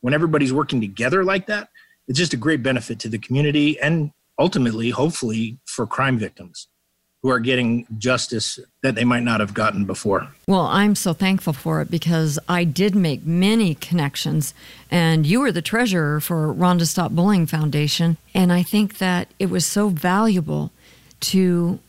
when 0.00 0.14
everybody's 0.14 0.52
working 0.52 0.80
together 0.80 1.24
like 1.24 1.46
that, 1.46 1.68
it's 2.06 2.18
just 2.18 2.32
a 2.32 2.36
great 2.36 2.62
benefit 2.62 2.98
to 3.00 3.08
the 3.08 3.18
community 3.18 3.78
and 3.80 4.12
ultimately, 4.38 4.90
hopefully, 4.90 5.58
for 5.66 5.86
crime 5.86 6.18
victims 6.18 6.68
who 7.22 7.30
are 7.30 7.40
getting 7.40 7.84
justice 7.98 8.60
that 8.82 8.94
they 8.94 9.04
might 9.04 9.24
not 9.24 9.40
have 9.40 9.52
gotten 9.52 9.84
before. 9.84 10.28
Well, 10.46 10.66
I'm 10.66 10.94
so 10.94 11.12
thankful 11.12 11.52
for 11.52 11.80
it 11.80 11.90
because 11.90 12.38
I 12.48 12.62
did 12.62 12.94
make 12.94 13.26
many 13.26 13.74
connections, 13.74 14.54
and 14.88 15.26
you 15.26 15.40
were 15.40 15.50
the 15.50 15.62
treasurer 15.62 16.20
for 16.20 16.54
Rhonda 16.54 16.86
Stop 16.86 17.10
Bullying 17.10 17.46
Foundation. 17.46 18.18
And 18.34 18.52
I 18.52 18.62
think 18.62 18.98
that 18.98 19.28
it 19.40 19.50
was 19.50 19.66
so 19.66 19.88
valuable 19.88 20.70
to 21.20 21.80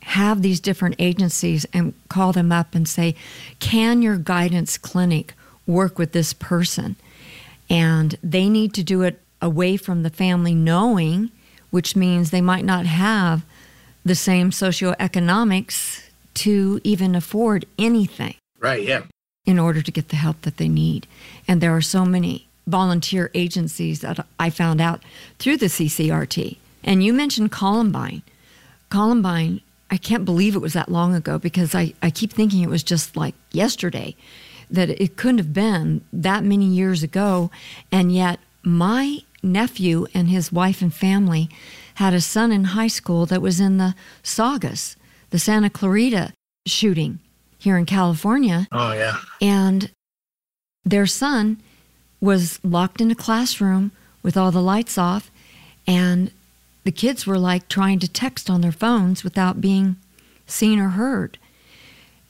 have 0.00 0.42
these 0.42 0.60
different 0.60 0.96
agencies 0.98 1.64
and 1.72 1.94
call 2.08 2.32
them 2.32 2.52
up 2.52 2.74
and 2.74 2.86
say, 2.86 3.14
Can 3.60 4.02
your 4.02 4.18
guidance 4.18 4.76
clinic 4.76 5.32
work 5.66 5.98
with 5.98 6.12
this 6.12 6.32
person? 6.32 6.96
And 7.70 8.16
they 8.22 8.48
need 8.48 8.74
to 8.74 8.82
do 8.82 9.02
it 9.02 9.20
away 9.40 9.76
from 9.76 10.02
the 10.02 10.10
family 10.10 10.54
knowing, 10.54 11.30
which 11.70 11.96
means 11.96 12.30
they 12.30 12.40
might 12.40 12.64
not 12.64 12.86
have 12.86 13.44
the 14.04 14.14
same 14.14 14.50
socioeconomics 14.50 16.08
to 16.34 16.80
even 16.84 17.14
afford 17.14 17.64
anything. 17.78 18.34
Right, 18.58 18.82
yeah. 18.82 19.02
In 19.44 19.58
order 19.58 19.82
to 19.82 19.90
get 19.90 20.08
the 20.08 20.16
help 20.16 20.42
that 20.42 20.56
they 20.56 20.68
need. 20.68 21.06
And 21.48 21.60
there 21.60 21.74
are 21.74 21.82
so 21.82 22.04
many 22.04 22.46
volunteer 22.66 23.30
agencies 23.34 24.00
that 24.00 24.24
I 24.38 24.50
found 24.50 24.80
out 24.80 25.02
through 25.38 25.56
the 25.56 25.66
CCRT. 25.66 26.56
And 26.84 27.02
you 27.02 27.12
mentioned 27.12 27.50
Columbine. 27.52 28.22
Columbine, 28.88 29.60
I 29.90 29.96
can't 29.96 30.24
believe 30.24 30.54
it 30.54 30.60
was 30.60 30.74
that 30.74 30.90
long 30.90 31.14
ago 31.14 31.38
because 31.38 31.74
I, 31.74 31.94
I 32.02 32.10
keep 32.10 32.32
thinking 32.32 32.62
it 32.62 32.68
was 32.68 32.82
just 32.82 33.16
like 33.16 33.34
yesterday, 33.50 34.14
that 34.72 34.88
it 34.88 35.16
couldn't 35.16 35.38
have 35.38 35.52
been 35.52 36.02
that 36.12 36.42
many 36.42 36.64
years 36.64 37.02
ago. 37.02 37.50
And 37.92 38.12
yet, 38.12 38.40
my 38.62 39.18
nephew 39.42 40.06
and 40.14 40.28
his 40.28 40.50
wife 40.50 40.82
and 40.82 40.92
family 40.92 41.48
had 41.96 42.14
a 42.14 42.20
son 42.20 42.50
in 42.50 42.64
high 42.64 42.88
school 42.88 43.26
that 43.26 43.42
was 43.42 43.60
in 43.60 43.78
the 43.78 43.94
Saugus, 44.22 44.96
the 45.30 45.38
Santa 45.38 45.70
Clarita 45.70 46.32
shooting 46.66 47.18
here 47.58 47.76
in 47.76 47.86
California. 47.86 48.66
Oh, 48.72 48.92
yeah. 48.92 49.18
And 49.40 49.90
their 50.84 51.06
son 51.06 51.60
was 52.20 52.58
locked 52.64 53.00
in 53.00 53.10
a 53.10 53.16
classroom 53.16 53.92
with 54.22 54.36
all 54.36 54.50
the 54.50 54.62
lights 54.62 54.96
off, 54.96 55.30
and 55.86 56.30
the 56.84 56.92
kids 56.92 57.26
were 57.26 57.38
like 57.38 57.68
trying 57.68 57.98
to 57.98 58.08
text 58.08 58.48
on 58.48 58.60
their 58.60 58.72
phones 58.72 59.22
without 59.22 59.60
being 59.60 59.96
seen 60.46 60.78
or 60.78 60.90
heard. 60.90 61.38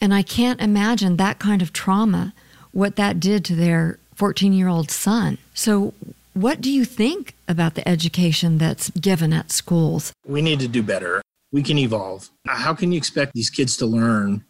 And 0.03 0.13
I 0.13 0.23
can't 0.23 0.61
imagine 0.61 1.17
that 1.19 1.39
kind 1.39 1.63
of 1.63 1.73
trauma, 1.73 2.35
what 2.73 2.97
that 2.97 3.21
did 3.21 3.45
to 3.45 3.55
their 3.55 4.01
14 4.17 4.53
year 4.53 4.67
old 4.67 4.91
son. 4.91 5.39
So, 5.55 5.95
what 6.35 6.61
do 6.61 6.73
you 6.73 6.85
think 6.85 7.37
about 7.47 7.75
the 7.75 7.87
education 7.89 8.59
that's 8.59 8.91
given 8.91 9.33
at 9.33 9.53
schools? 9.53 10.13
We 10.27 10.43
need 10.43 10.59
to 10.59 10.67
do 10.67 10.83
better. 10.83 11.23
We 11.53 11.63
can 11.63 11.79
evolve. 11.79 12.31
Uh, 12.49 12.57
how 12.57 12.75
can 12.75 12.91
you 12.91 12.99
expect 12.99 13.33
these 13.35 13.49
kids 13.49 13.77
to 13.77 13.87
learn 13.87 14.45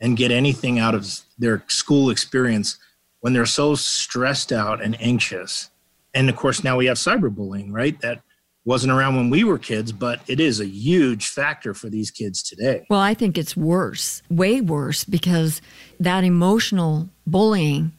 and 0.00 0.16
get 0.16 0.30
anything 0.30 0.78
out 0.78 0.94
of 0.94 1.20
their 1.36 1.64
school 1.68 2.08
experience 2.08 2.78
when 3.20 3.34
they're 3.34 3.44
so 3.44 3.74
stressed 3.74 4.52
out 4.52 4.82
and 4.82 4.98
anxious? 5.02 5.68
And 6.14 6.30
of 6.30 6.36
course, 6.36 6.64
now 6.64 6.78
we 6.78 6.86
have 6.86 6.96
cyberbullying, 6.96 7.72
right? 7.72 8.00
That 8.00 8.22
wasn't 8.64 8.92
around 8.92 9.16
when 9.16 9.30
we 9.30 9.44
were 9.44 9.58
kids, 9.58 9.92
but 9.92 10.20
it 10.26 10.40
is 10.40 10.60
a 10.60 10.66
huge 10.66 11.28
factor 11.28 11.74
for 11.74 11.88
these 11.88 12.10
kids 12.10 12.42
today. 12.42 12.86
Well, 12.88 13.00
I 13.00 13.14
think 13.14 13.36
it's 13.36 13.56
worse, 13.56 14.22
way 14.30 14.60
worse, 14.60 15.04
because 15.04 15.60
that 16.00 16.24
emotional 16.24 17.08
bullying, 17.26 17.92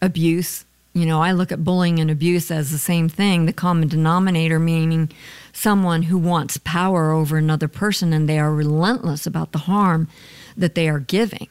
abuse, 0.00 0.64
you 0.92 1.04
know, 1.04 1.20
I 1.20 1.32
look 1.32 1.52
at 1.52 1.64
bullying 1.64 1.98
and 1.98 2.10
abuse 2.10 2.50
as 2.50 2.70
the 2.70 2.78
same 2.78 3.08
thing, 3.08 3.44
the 3.44 3.52
common 3.52 3.88
denominator 3.88 4.58
meaning 4.58 5.10
someone 5.52 6.04
who 6.04 6.16
wants 6.16 6.56
power 6.58 7.10
over 7.10 7.36
another 7.36 7.68
person 7.68 8.12
and 8.12 8.28
they 8.28 8.38
are 8.38 8.54
relentless 8.54 9.26
about 9.26 9.52
the 9.52 9.58
harm 9.58 10.08
that 10.56 10.74
they 10.74 10.88
are 10.88 11.00
giving. 11.00 11.48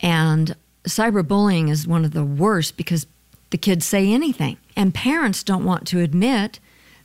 And 0.00 0.56
cyberbullying 0.84 1.70
is 1.70 1.86
one 1.86 2.04
of 2.04 2.12
the 2.12 2.24
worst 2.24 2.76
because 2.76 3.06
the 3.50 3.58
kids 3.58 3.84
say 3.84 4.10
anything. 4.10 4.56
And 4.74 4.92
parents 4.92 5.44
don't 5.44 5.64
want 5.64 5.86
to 5.88 6.00
admit 6.00 6.58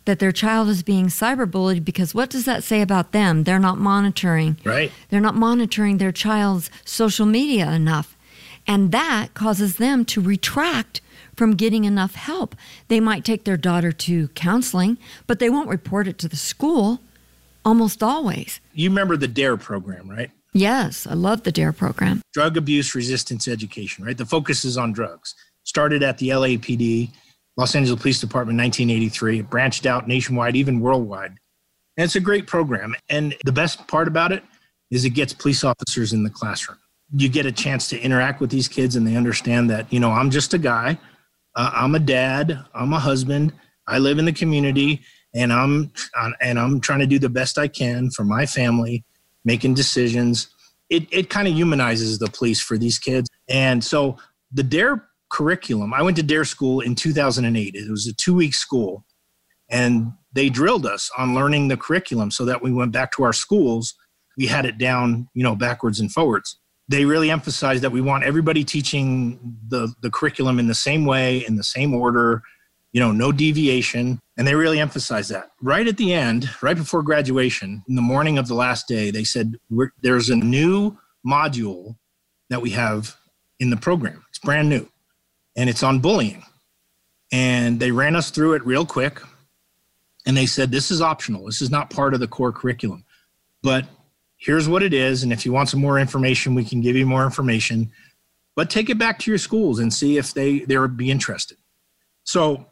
that 0.07 0.19
their 0.19 0.31
child 0.31 0.69
is 0.69 0.81
being 0.81 1.07
cyberbullied 1.07 1.85
because 1.85 2.15
what 2.15 2.29
does 2.29 2.45
that 2.45 2.63
say 2.63 2.81
about 2.81 3.11
them? 3.11 3.43
They're 3.43 3.59
not 3.59 3.77
monitoring. 3.77 4.57
Right. 4.63 4.91
They're 5.09 5.21
not 5.21 5.35
monitoring 5.35 5.97
their 5.97 6.13
child's 6.13 6.71
social 6.85 7.25
media 7.25 7.69
enough. 7.71 8.17
And 8.65 8.91
that 8.93 9.33
causes 9.33 9.75
them 9.77 10.05
to 10.05 10.21
retract 10.21 11.01
from 11.35 11.55
getting 11.55 11.83
enough 11.83 12.15
help. 12.15 12.55
They 12.87 12.99
might 12.99 13.25
take 13.25 13.43
their 13.43 13.57
daughter 13.57 13.91
to 13.91 14.29
counseling, 14.29 14.97
but 15.27 15.39
they 15.39 15.49
won't 15.49 15.69
report 15.69 16.07
it 16.07 16.17
to 16.19 16.29
the 16.29 16.37
school 16.37 17.01
almost 17.65 18.01
always. 18.01 18.61
You 18.73 18.89
remember 18.89 19.17
the 19.17 19.27
DARE 19.27 19.57
program, 19.57 20.09
right? 20.09 20.31
Yes, 20.53 21.05
I 21.05 21.15
love 21.15 21.43
the 21.43 21.51
DARE 21.51 21.73
program. 21.73 22.21
Drug 22.33 22.55
abuse 22.55 22.95
resistance 22.95 23.47
education, 23.47 24.05
right? 24.05 24.17
The 24.17 24.25
focus 24.25 24.63
is 24.63 24.77
on 24.77 24.93
drugs. 24.93 25.35
Started 25.63 26.01
at 26.01 26.17
the 26.17 26.29
LAPD, 26.29 27.11
Los 27.57 27.75
Angeles 27.75 27.99
Police 27.99 28.19
Department 28.19 28.57
1983, 28.59 29.39
it 29.39 29.49
branched 29.49 29.85
out 29.85 30.07
nationwide, 30.07 30.55
even 30.55 30.79
worldwide. 30.79 31.31
And 31.97 32.05
it's 32.05 32.15
a 32.15 32.19
great 32.19 32.45
program. 32.45 32.95
And 33.09 33.35
the 33.43 33.51
best 33.51 33.87
part 33.87 34.07
about 34.07 34.31
it 34.31 34.43
is 34.91 35.03
it 35.03 35.09
gets 35.11 35.33
police 35.33 35.63
officers 35.63 36.13
in 36.13 36.23
the 36.23 36.29
classroom. 36.29 36.77
You 37.11 37.29
get 37.29 37.45
a 37.45 37.51
chance 37.51 37.89
to 37.89 37.99
interact 37.99 38.39
with 38.39 38.51
these 38.51 38.67
kids 38.67 38.95
and 38.95 39.07
they 39.07 39.15
understand 39.15 39.69
that, 39.71 39.91
you 39.91 39.99
know, 39.99 40.11
I'm 40.11 40.29
just 40.29 40.53
a 40.53 40.57
guy 40.57 40.99
uh, 41.57 41.71
I'm 41.73 41.95
a 41.95 41.99
dad, 41.99 42.63
I'm 42.73 42.93
a 42.93 42.99
husband, 42.99 43.51
I 43.87 43.97
live 43.97 44.19
in 44.19 44.25
the 44.25 44.31
community, 44.31 45.01
and 45.33 45.51
I'm 45.51 45.91
and 46.39 46.59
I'm 46.59 46.79
trying 46.79 46.99
to 46.99 47.07
do 47.07 47.19
the 47.19 47.29
best 47.29 47.57
I 47.57 47.67
can 47.67 48.11
for 48.11 48.23
my 48.23 48.45
family, 48.45 49.03
making 49.43 49.73
decisions. 49.73 50.49
It 50.89 51.07
it 51.11 51.29
kind 51.29 51.47
of 51.47 51.55
humanizes 51.55 52.19
the 52.19 52.27
police 52.27 52.61
for 52.61 52.77
these 52.77 52.99
kids, 52.99 53.27
and 53.49 53.83
so 53.83 54.17
the 54.51 54.63
Dare 54.63 55.06
curriculum. 55.29 55.93
I 55.93 56.01
went 56.01 56.17
to 56.17 56.23
Dare 56.23 56.45
school 56.45 56.79
in 56.79 56.95
2008. 56.95 57.75
It 57.75 57.89
was 57.89 58.07
a 58.07 58.13
two 58.13 58.35
week 58.35 58.53
school, 58.53 59.05
and 59.69 60.11
they 60.33 60.49
drilled 60.49 60.85
us 60.85 61.09
on 61.17 61.35
learning 61.35 61.67
the 61.67 61.77
curriculum 61.77 62.31
so 62.31 62.45
that 62.45 62.61
we 62.61 62.71
went 62.71 62.91
back 62.91 63.11
to 63.13 63.23
our 63.23 63.33
schools. 63.33 63.95
We 64.37 64.47
had 64.47 64.65
it 64.65 64.77
down, 64.77 65.29
you 65.33 65.43
know, 65.43 65.55
backwards 65.55 65.99
and 65.99 66.11
forwards 66.11 66.57
they 66.89 67.05
really 67.05 67.29
emphasized 67.29 67.83
that 67.83 67.91
we 67.91 68.01
want 68.01 68.23
everybody 68.23 68.63
teaching 68.63 69.57
the, 69.67 69.93
the 70.01 70.09
curriculum 70.09 70.59
in 70.59 70.67
the 70.67 70.75
same 70.75 71.05
way, 71.05 71.45
in 71.45 71.55
the 71.57 71.63
same 71.63 71.93
order, 71.93 72.41
you 72.93 73.01
know, 73.01 73.11
no 73.11 73.31
deviation. 73.31 74.19
And 74.37 74.47
they 74.47 74.55
really 74.55 74.79
emphasized 74.79 75.31
that. 75.31 75.49
Right 75.61 75.87
at 75.87 75.97
the 75.97 76.13
end, 76.13 76.49
right 76.61 76.77
before 76.77 77.01
graduation, 77.01 77.83
in 77.89 77.95
the 77.95 78.01
morning 78.01 78.37
of 78.37 78.47
the 78.47 78.53
last 78.53 78.87
day, 78.87 79.11
they 79.11 79.23
said, 79.23 79.55
there's 80.01 80.29
a 80.29 80.35
new 80.35 80.97
module 81.25 81.97
that 82.49 82.61
we 82.61 82.69
have 82.69 83.17
in 83.59 83.69
the 83.69 83.77
program. 83.77 84.23
It's 84.29 84.39
brand 84.39 84.69
new 84.69 84.87
and 85.57 85.69
it's 85.69 85.83
on 85.83 85.99
bullying. 85.99 86.43
And 87.31 87.79
they 87.79 87.91
ran 87.91 88.15
us 88.15 88.29
through 88.29 88.53
it 88.53 88.65
real 88.65 88.85
quick. 88.85 89.21
And 90.25 90.37
they 90.37 90.45
said, 90.45 90.71
this 90.71 90.91
is 90.91 91.01
optional. 91.01 91.45
This 91.45 91.61
is 91.61 91.71
not 91.71 91.89
part 91.89 92.13
of 92.13 92.19
the 92.19 92.27
core 92.27 92.53
curriculum. 92.53 93.03
But 93.63 93.85
here's 94.37 94.69
what 94.69 94.83
it 94.83 94.93
is. 94.93 95.23
And 95.23 95.33
if 95.33 95.45
you 95.45 95.51
want 95.51 95.69
some 95.69 95.81
more 95.81 95.99
information, 95.99 96.55
we 96.55 96.63
can 96.63 96.79
give 96.79 96.95
you 96.95 97.05
more 97.05 97.25
information. 97.25 97.91
But 98.55 98.69
take 98.69 98.89
it 98.89 98.97
back 98.97 99.19
to 99.19 99.31
your 99.31 99.37
schools 99.37 99.79
and 99.79 99.93
see 99.93 100.17
if 100.17 100.33
they, 100.33 100.59
they 100.59 100.77
would 100.77 100.95
be 100.95 101.11
interested. 101.11 101.57
So 102.23 102.67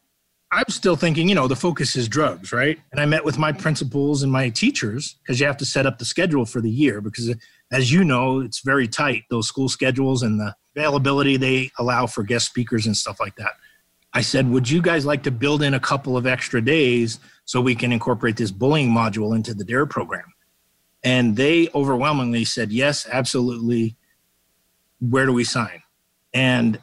I'm 0.51 0.70
still 0.70 0.96
thinking, 0.96 1.27
you 1.27 1.36
know, 1.36 1.48
the 1.48 1.56
focus 1.56 1.96
is 1.96 2.08
drugs, 2.08 2.51
right? 2.51 2.80
And 2.92 3.01
I 3.01 3.06
met 3.06 3.25
with 3.25 3.38
my 3.38 3.51
principals 3.51 4.22
and 4.22 4.32
my 4.32 4.50
teachers 4.50 5.15
because 5.22 5.39
you 5.39 5.48
have 5.48 5.58
to 5.58 5.65
set 5.65 5.86
up 5.86 5.98
the 5.98 6.06
schedule 6.06 6.46
for 6.46 6.62
the 6.62 6.70
year 6.70 7.01
because, 7.01 7.34
as 7.72 7.92
you 7.92 8.04
know, 8.04 8.42
it's 8.42 8.60
very 8.60 8.88
tight, 8.88 9.24
those 9.30 9.48
school 9.48 9.70
schedules 9.70 10.22
and 10.24 10.39
the 10.39 10.56
availability 10.75 11.38
they 11.38 11.72
allow 11.77 12.05
for 12.05 12.24
guest 12.24 12.46
speakers 12.46 12.86
and 12.86 12.96
stuff 12.96 13.20
like 13.20 13.36
that. 13.36 13.53
I 14.13 14.22
said, 14.22 14.50
Would 14.50 14.70
you 14.70 14.82
guys 14.82 15.05
like 15.05 15.24
to 15.24 15.32
build 15.32 15.62
in 15.62 15.74
a 15.74 15.79
couple 15.79 16.17
of 16.17 16.25
extra 16.25 16.62
days 16.62 17.20
so 17.46 17.62
we 17.62 17.75
can 17.75 17.91
incorporate 17.91 18.38
this 18.38 18.51
bullying 18.51 18.89
module 18.89 19.36
into 19.36 19.53
the 19.53 19.63
DARE 19.63 19.86
program? 19.86 20.34
And 21.05 21.36
they 21.36 21.70
overwhelmingly 21.75 22.46
said, 22.46 22.72
yes, 22.72 23.08
absolutely. 23.10 23.96
Where 25.00 25.27
do 25.27 25.34
we 25.34 25.44
sign? 25.44 25.84
And 26.34 26.79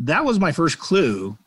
that 0.00 0.24
was 0.24 0.40
my 0.40 0.50
first 0.50 0.80
clue 0.80 1.38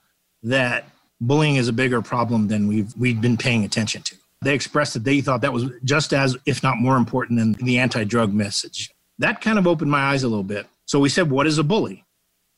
that 0.42 0.86
bullying 1.20 1.58
is 1.58 1.68
a 1.68 1.74
bigger 1.74 2.02
problem 2.02 2.48
than 2.48 2.68
we've, 2.68 2.96
we've 2.98 3.20
been 3.20 3.36
paying 3.36 3.66
attention 3.66 4.02
to. 4.04 4.16
They 4.42 4.54
expressed 4.54 4.94
that 4.94 5.04
they 5.04 5.20
thought 5.20 5.42
that 5.42 5.52
was 5.52 5.66
just 5.84 6.14
as, 6.14 6.38
if 6.46 6.64
not 6.64 6.78
more 6.78 6.96
important 6.96 7.38
than 7.38 7.52
the 7.66 7.80
anti 7.80 8.06
drug 8.06 8.34
message. 8.34 8.90
That 9.18 9.42
kind 9.42 9.60
of 9.60 9.68
opened 9.68 9.92
my 9.92 10.00
eyes 10.00 10.24
a 10.24 10.30
little 10.30 10.44
bit. 10.44 10.68
So 10.90 11.00
we 11.00 11.10
said, 11.10 11.30
what 11.30 11.46
is 11.46 11.60
a 11.60 11.64
bully? 11.64 12.04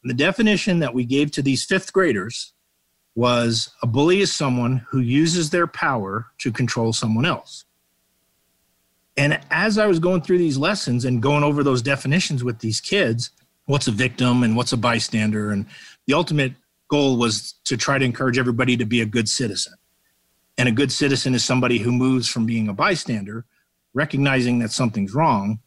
And 0.02 0.10
the 0.10 0.16
definition 0.16 0.80
that 0.80 0.94
we 0.94 1.04
gave 1.04 1.32
to 1.32 1.42
these 1.42 1.66
fifth 1.66 1.92
graders 1.92 2.54
was 3.14 3.70
a 3.84 3.88
bully 3.88 4.22
is 4.22 4.34
someone 4.34 4.86
who 4.90 5.02
uses 5.02 5.50
their 5.50 5.68
power 5.68 6.28
to 6.38 6.50
control 6.50 6.94
someone 6.94 7.26
else. 7.26 7.66
And 9.18 9.38
as 9.52 9.78
I 9.78 9.86
was 9.86 10.00
going 10.00 10.22
through 10.22 10.38
these 10.38 10.58
lessons 10.58 11.04
and 11.04 11.22
going 11.22 11.44
over 11.44 11.62
those 11.62 11.82
definitions 11.82 12.42
with 12.42 12.60
these 12.60 12.80
kids, 12.80 13.32
what's 13.66 13.90
a 13.90 13.92
victim 13.92 14.44
and 14.44 14.56
what's 14.56 14.72
a 14.72 14.78
bystander? 14.78 15.52
And 15.52 15.66
the 16.08 16.14
ultimate 16.14 16.54
goal 16.88 17.18
was 17.18 17.56
to 17.66 17.76
try 17.76 17.98
to 17.98 18.06
encourage 18.06 18.38
everybody 18.38 18.78
to 18.78 18.86
be 18.86 19.02
a 19.02 19.06
good 19.06 19.28
citizen. 19.28 19.74
And 20.58 20.70
a 20.70 20.72
good 20.72 20.94
citizen 20.94 21.36
is 21.36 21.44
somebody 21.44 21.80
who 21.80 21.92
moves 21.92 22.30
from 22.30 22.46
being 22.46 22.70
a 22.70 22.74
bystander, 22.74 23.44
recognizing 23.94 24.60
that 24.60 24.72
something's 24.72 25.14
wrong, 25.14 25.60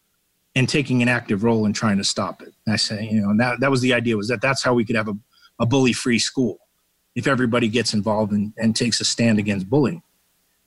and 0.54 0.68
taking 0.68 1.02
an 1.02 1.09
active 1.09 1.44
role 1.44 1.66
in 1.66 1.73
trying 1.73 1.99
to 1.99 2.04
stop 2.04 2.40
it. 2.40 2.53
And 2.66 2.75
I 2.75 2.76
say, 2.76 3.09
you 3.11 3.21
know, 3.21 3.30
and 3.30 3.40
that, 3.40 3.61
that 3.61 3.71
was 3.71 3.80
the 3.80 3.94
idea 3.94 4.16
was 4.16 4.28
that 4.28 4.40
that's 4.40 4.62
how 4.62 4.75
we 4.75 4.85
could 4.85 4.97
have 4.97 5.09
a, 5.09 5.16
a 5.59 5.66
bully 5.66 5.92
free 5.92 6.18
school 6.18 6.59
if 7.14 7.26
everybody 7.26 7.68
gets 7.68 7.94
involved 7.94 8.33
and, 8.33 8.52
and 8.56 8.75
takes 8.75 9.00
a 9.00 9.04
stand 9.04 9.38
against 9.38 9.68
bullying. 9.68 10.02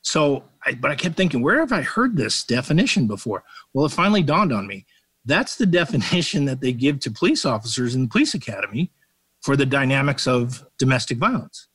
So, 0.02 0.44
I, 0.66 0.74
but 0.74 0.92
I 0.92 0.96
kept 0.96 1.18
thinking, 1.18 1.42
where 1.42 1.60
have 1.60 1.74
I 1.74 1.82
heard 1.82 2.16
this 2.16 2.44
definition 2.44 3.08
before? 3.08 3.44
Well, 3.74 3.86
it 3.86 3.92
finally 3.92 4.24
dawned 4.24 4.54
on 4.54 4.68
me. 4.68 4.86
That's 5.26 5.58
the 5.58 5.66
definition 5.82 6.46
that 6.46 6.62
they 6.62 6.72
give 6.72 7.00
to 7.02 7.12
police 7.12 7.46
officers 7.46 7.96
in 7.96 8.04
the 8.04 8.08
police 8.08 8.34
academy 8.34 8.92
for 9.42 9.56
the 9.56 9.66
dynamics 9.66 10.28
of 10.28 10.66
domestic 10.78 11.18
violence. 11.18 11.68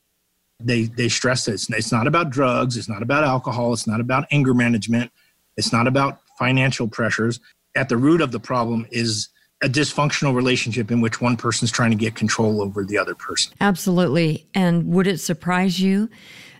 They, 0.59 0.83
they 0.83 1.09
stress 1.09 1.45
that 1.45 1.53
it's, 1.53 1.69
it's 1.69 1.91
not 1.91 2.07
about 2.07 2.29
drugs, 2.29 2.77
it's 2.77 2.89
not 2.89 3.01
about 3.01 3.23
alcohol, 3.23 3.73
it's 3.73 3.87
not 3.87 3.99
about 3.99 4.25
anger 4.31 4.53
management, 4.53 5.11
it's 5.57 5.73
not 5.73 5.87
about 5.87 6.19
financial 6.39 6.87
pressures. 6.87 7.39
At 7.75 7.89
the 7.89 7.97
root 7.97 8.21
of 8.21 8.31
the 8.31 8.39
problem 8.39 8.87
is 8.91 9.29
a 9.63 9.69
dysfunctional 9.69 10.35
relationship 10.35 10.91
in 10.91 11.01
which 11.01 11.21
one 11.21 11.37
person's 11.37 11.71
trying 11.71 11.91
to 11.91 11.97
get 11.97 12.15
control 12.15 12.61
over 12.61 12.83
the 12.83 12.97
other 12.97 13.15
person. 13.15 13.53
Absolutely. 13.61 14.45
And 14.53 14.87
would 14.89 15.07
it 15.07 15.19
surprise 15.19 15.79
you 15.79 16.09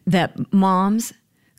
that 0.08 0.54
moms 0.54 1.14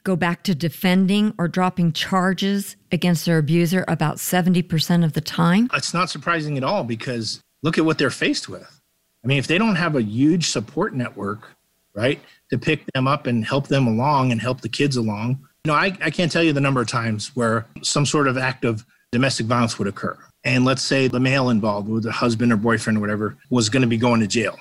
go 0.04 0.16
back 0.16 0.42
to 0.44 0.54
defending 0.54 1.34
or 1.38 1.48
dropping 1.48 1.92
charges 1.92 2.76
against 2.90 3.26
their 3.26 3.38
abuser 3.38 3.84
about 3.88 4.16
70% 4.16 5.04
of 5.04 5.12
the 5.12 5.20
time? 5.20 5.68
It's 5.74 5.94
not 5.94 6.10
surprising 6.10 6.56
at 6.56 6.64
all 6.64 6.82
because 6.82 7.40
look 7.62 7.78
at 7.78 7.84
what 7.84 7.98
they're 7.98 8.10
faced 8.10 8.48
with. 8.48 8.80
I 9.22 9.26
mean, 9.26 9.38
if 9.38 9.46
they 9.46 9.58
don't 9.58 9.76
have 9.76 9.96
a 9.96 10.02
huge 10.02 10.48
support 10.48 10.94
network, 10.94 11.48
right, 11.94 12.20
to 12.50 12.58
pick 12.58 12.84
them 12.92 13.06
up 13.06 13.26
and 13.26 13.44
help 13.44 13.68
them 13.68 13.86
along 13.86 14.32
and 14.32 14.40
help 14.40 14.60
the 14.60 14.68
kids 14.68 14.96
along, 14.96 15.40
you 15.64 15.72
know, 15.72 15.74
I, 15.74 15.96
I 16.02 16.10
can't 16.10 16.30
tell 16.30 16.42
you 16.42 16.52
the 16.52 16.60
number 16.60 16.82
of 16.82 16.88
times 16.88 17.34
where 17.34 17.66
some 17.82 18.04
sort 18.04 18.28
of 18.28 18.36
act 18.36 18.64
of 18.64 18.84
domestic 19.12 19.46
violence 19.46 19.78
would 19.78 19.88
occur. 19.88 20.18
And 20.44 20.64
let's 20.64 20.82
say 20.82 21.08
the 21.08 21.20
male 21.20 21.48
involved, 21.48 21.88
with 21.88 22.02
the 22.04 22.12
husband 22.12 22.52
or 22.52 22.56
boyfriend 22.56 22.98
or 22.98 23.00
whatever, 23.00 23.36
was 23.50 23.68
going 23.68 23.82
to 23.82 23.88
be 23.88 23.96
going 23.96 24.20
to 24.20 24.26
jail. 24.26 24.56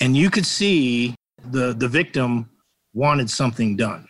And 0.00 0.16
you 0.16 0.30
could 0.30 0.46
see 0.46 1.14
the, 1.50 1.74
the 1.74 1.88
victim 1.88 2.48
wanted 2.94 3.28
something 3.28 3.76
done. 3.76 4.08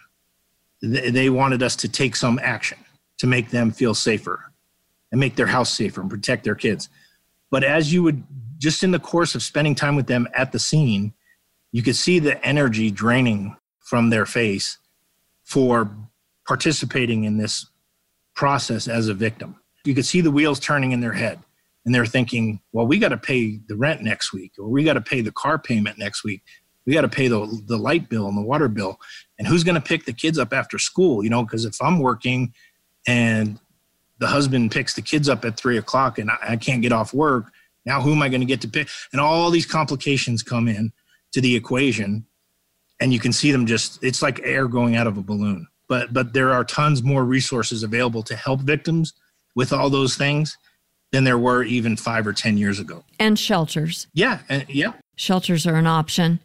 They 0.83 1.29
wanted 1.29 1.63
us 1.63 1.77
to 1.77 1.89
take 1.89 2.17
some 2.17 2.39
action 2.43 2.79
to 3.19 3.27
make 3.27 3.51
them 3.51 3.71
feel 3.71 3.95
safer 3.95 4.53
and 5.11 5.21
make 5.21 5.37
their 5.37 5.47
house 5.47 5.73
safer 5.73 6.01
and 6.01 6.09
protect 6.09 6.45
their 6.45 6.55
kids. 6.55 6.89
But 7.51 7.65
as 7.65 7.93
you 7.93 8.03
would 8.03 8.23
just 8.59 8.83
in 8.83 8.91
the 8.91 8.99
course 8.99 9.35
of 9.35 9.43
spending 9.43 9.75
time 9.75 9.97
with 9.97 10.07
them 10.07 10.29
at 10.35 10.53
the 10.53 10.59
scene, 10.59 11.13
you 11.73 11.83
could 11.83 11.97
see 11.97 12.19
the 12.19 12.43
energy 12.45 12.91
draining 12.91 13.57
from 13.81 14.11
their 14.11 14.27
face 14.27 14.79
for 15.45 15.91
participating 16.47 17.25
in 17.25 17.39
this 17.39 17.67
process 18.35 18.87
as 18.87 19.09
a 19.09 19.15
victim. 19.15 19.60
You 19.85 19.95
could 19.95 20.07
see 20.07 20.21
the 20.21 20.31
wheels 20.31 20.61
turning 20.61 20.93
in 20.93 21.01
their 21.01 21.13
head 21.13 21.41
and 21.85 21.95
they're 21.95 22.07
thinking, 22.07 22.61
well, 22.73 22.87
we 22.87 22.99
got 22.99 23.09
to 23.09 23.17
pay 23.17 23.59
the 23.67 23.77
rent 23.77 24.03
next 24.03 24.33
week, 24.33 24.53
or 24.59 24.69
we 24.69 24.85
got 24.85 24.95
to 24.95 25.01
pay 25.01 25.21
the 25.23 25.33
car 25.33 25.59
payment 25.59 25.99
next 25.99 26.25
week. 26.25 26.43
We 26.87 26.93
got 26.93 27.03
to 27.03 27.09
pay 27.09 27.29
the, 27.29 27.63
the 27.67 27.77
light 27.77 28.09
bill 28.09 28.27
and 28.27 28.37
the 28.37 28.43
water 28.43 28.69
bill. 28.69 29.01
And 29.39 29.47
who's 29.47 29.65
going 29.65 29.77
to 29.77 29.81
pick 29.81 30.05
the 30.05 30.13
kids 30.13 30.39
up 30.39 30.53
after 30.53 30.79
school? 30.79 31.25
You 31.25 31.31
know, 31.31 31.43
because 31.43 31.65
if 31.65 31.81
I'm 31.81 31.99
working 32.01 32.53
and 33.07 33.59
the 34.19 34.27
husband 34.27 34.73
picks 34.73 34.95
the 34.95 35.03
kids 35.03 35.29
up 35.29 35.45
at 35.45 35.57
three 35.57 35.79
o'clock 35.79 36.19
and 36.19 36.31
I, 36.31 36.37
I 36.51 36.57
can't 36.57 36.83
get 36.83 36.93
off 36.93 37.15
work, 37.15 37.51
now, 37.87 38.01
who 38.01 38.13
am 38.13 38.23
I 38.23 38.29
going 38.29 38.41
to 38.41 38.47
get 38.47 38.61
to 38.63 38.69
pick? 38.69 38.89
And 39.13 39.21
all 39.21 39.51
these 39.51 39.67
complications 39.67 40.43
come 40.43 40.69
in 40.69 40.93
to 41.33 41.41
the 41.41 41.55
equation, 41.57 42.27
and 43.01 43.13
you 43.13 43.19
can 43.19 43.33
see 43.33 43.51
them 43.51 43.67
just, 43.67 44.03
it's 44.05 44.21
like 44.21 44.41
air 44.43 44.69
going 44.69 44.97
out 44.97 45.07
of 45.07 45.17
a 45.17 45.23
balloon. 45.23 45.67
But, 45.89 46.13
but 46.13 46.33
there 46.33 46.53
are 46.53 46.65
tons 46.65 47.03
more 47.03 47.25
resources 47.25 47.83
available 47.83 48.23
to 48.25 48.37
help 48.37 48.61
victims 48.61 49.15
with 49.61 49.75
all 49.75 49.91
those 49.91 50.17
things 50.17 50.57
than 51.13 51.25
there 51.25 51.37
were 51.37 51.63
even 51.63 51.95
five 51.95 52.27
or 52.27 52.33
10 52.33 52.57
years 52.57 52.81
ago. 52.81 53.05
And 53.19 53.39
shelters. 53.39 54.07
Yeah. 54.15 54.39
And, 54.49 54.65
yeah. 54.71 54.95
Shelters 55.17 55.67
are 55.67 55.75
an 55.75 55.87
option. 55.87 56.41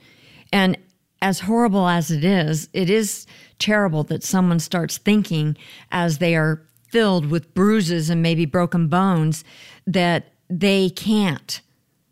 And 0.51 0.77
as 1.21 1.39
horrible 1.39 1.87
as 1.87 2.11
it 2.11 2.25
is, 2.25 2.67
it 2.73 2.89
is 2.89 3.25
terrible 3.57 4.03
that 4.03 4.21
someone 4.21 4.59
starts 4.59 4.97
thinking 4.97 5.55
as 5.93 6.17
they 6.17 6.35
are 6.35 6.61
filled 6.89 7.27
with 7.27 7.53
bruises 7.53 8.09
and 8.09 8.21
maybe 8.21 8.43
broken 8.43 8.89
bones 8.89 9.45
that 9.87 10.33
they 10.49 10.89
can't 10.89 11.61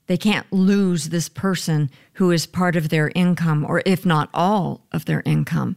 they 0.07 0.17
can't 0.17 0.51
lose 0.51 1.09
this 1.09 1.27
person 1.29 1.89
who 2.13 2.31
is 2.31 2.45
part 2.45 2.75
of 2.77 2.89
their 2.89 3.11
income 3.13 3.65
or 3.67 3.81
if 3.85 4.05
not 4.05 4.29
all 4.33 4.85
of 4.91 5.05
their 5.05 5.21
income 5.25 5.75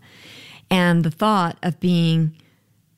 and 0.70 1.04
the 1.04 1.10
thought 1.10 1.56
of 1.62 1.78
being 1.80 2.36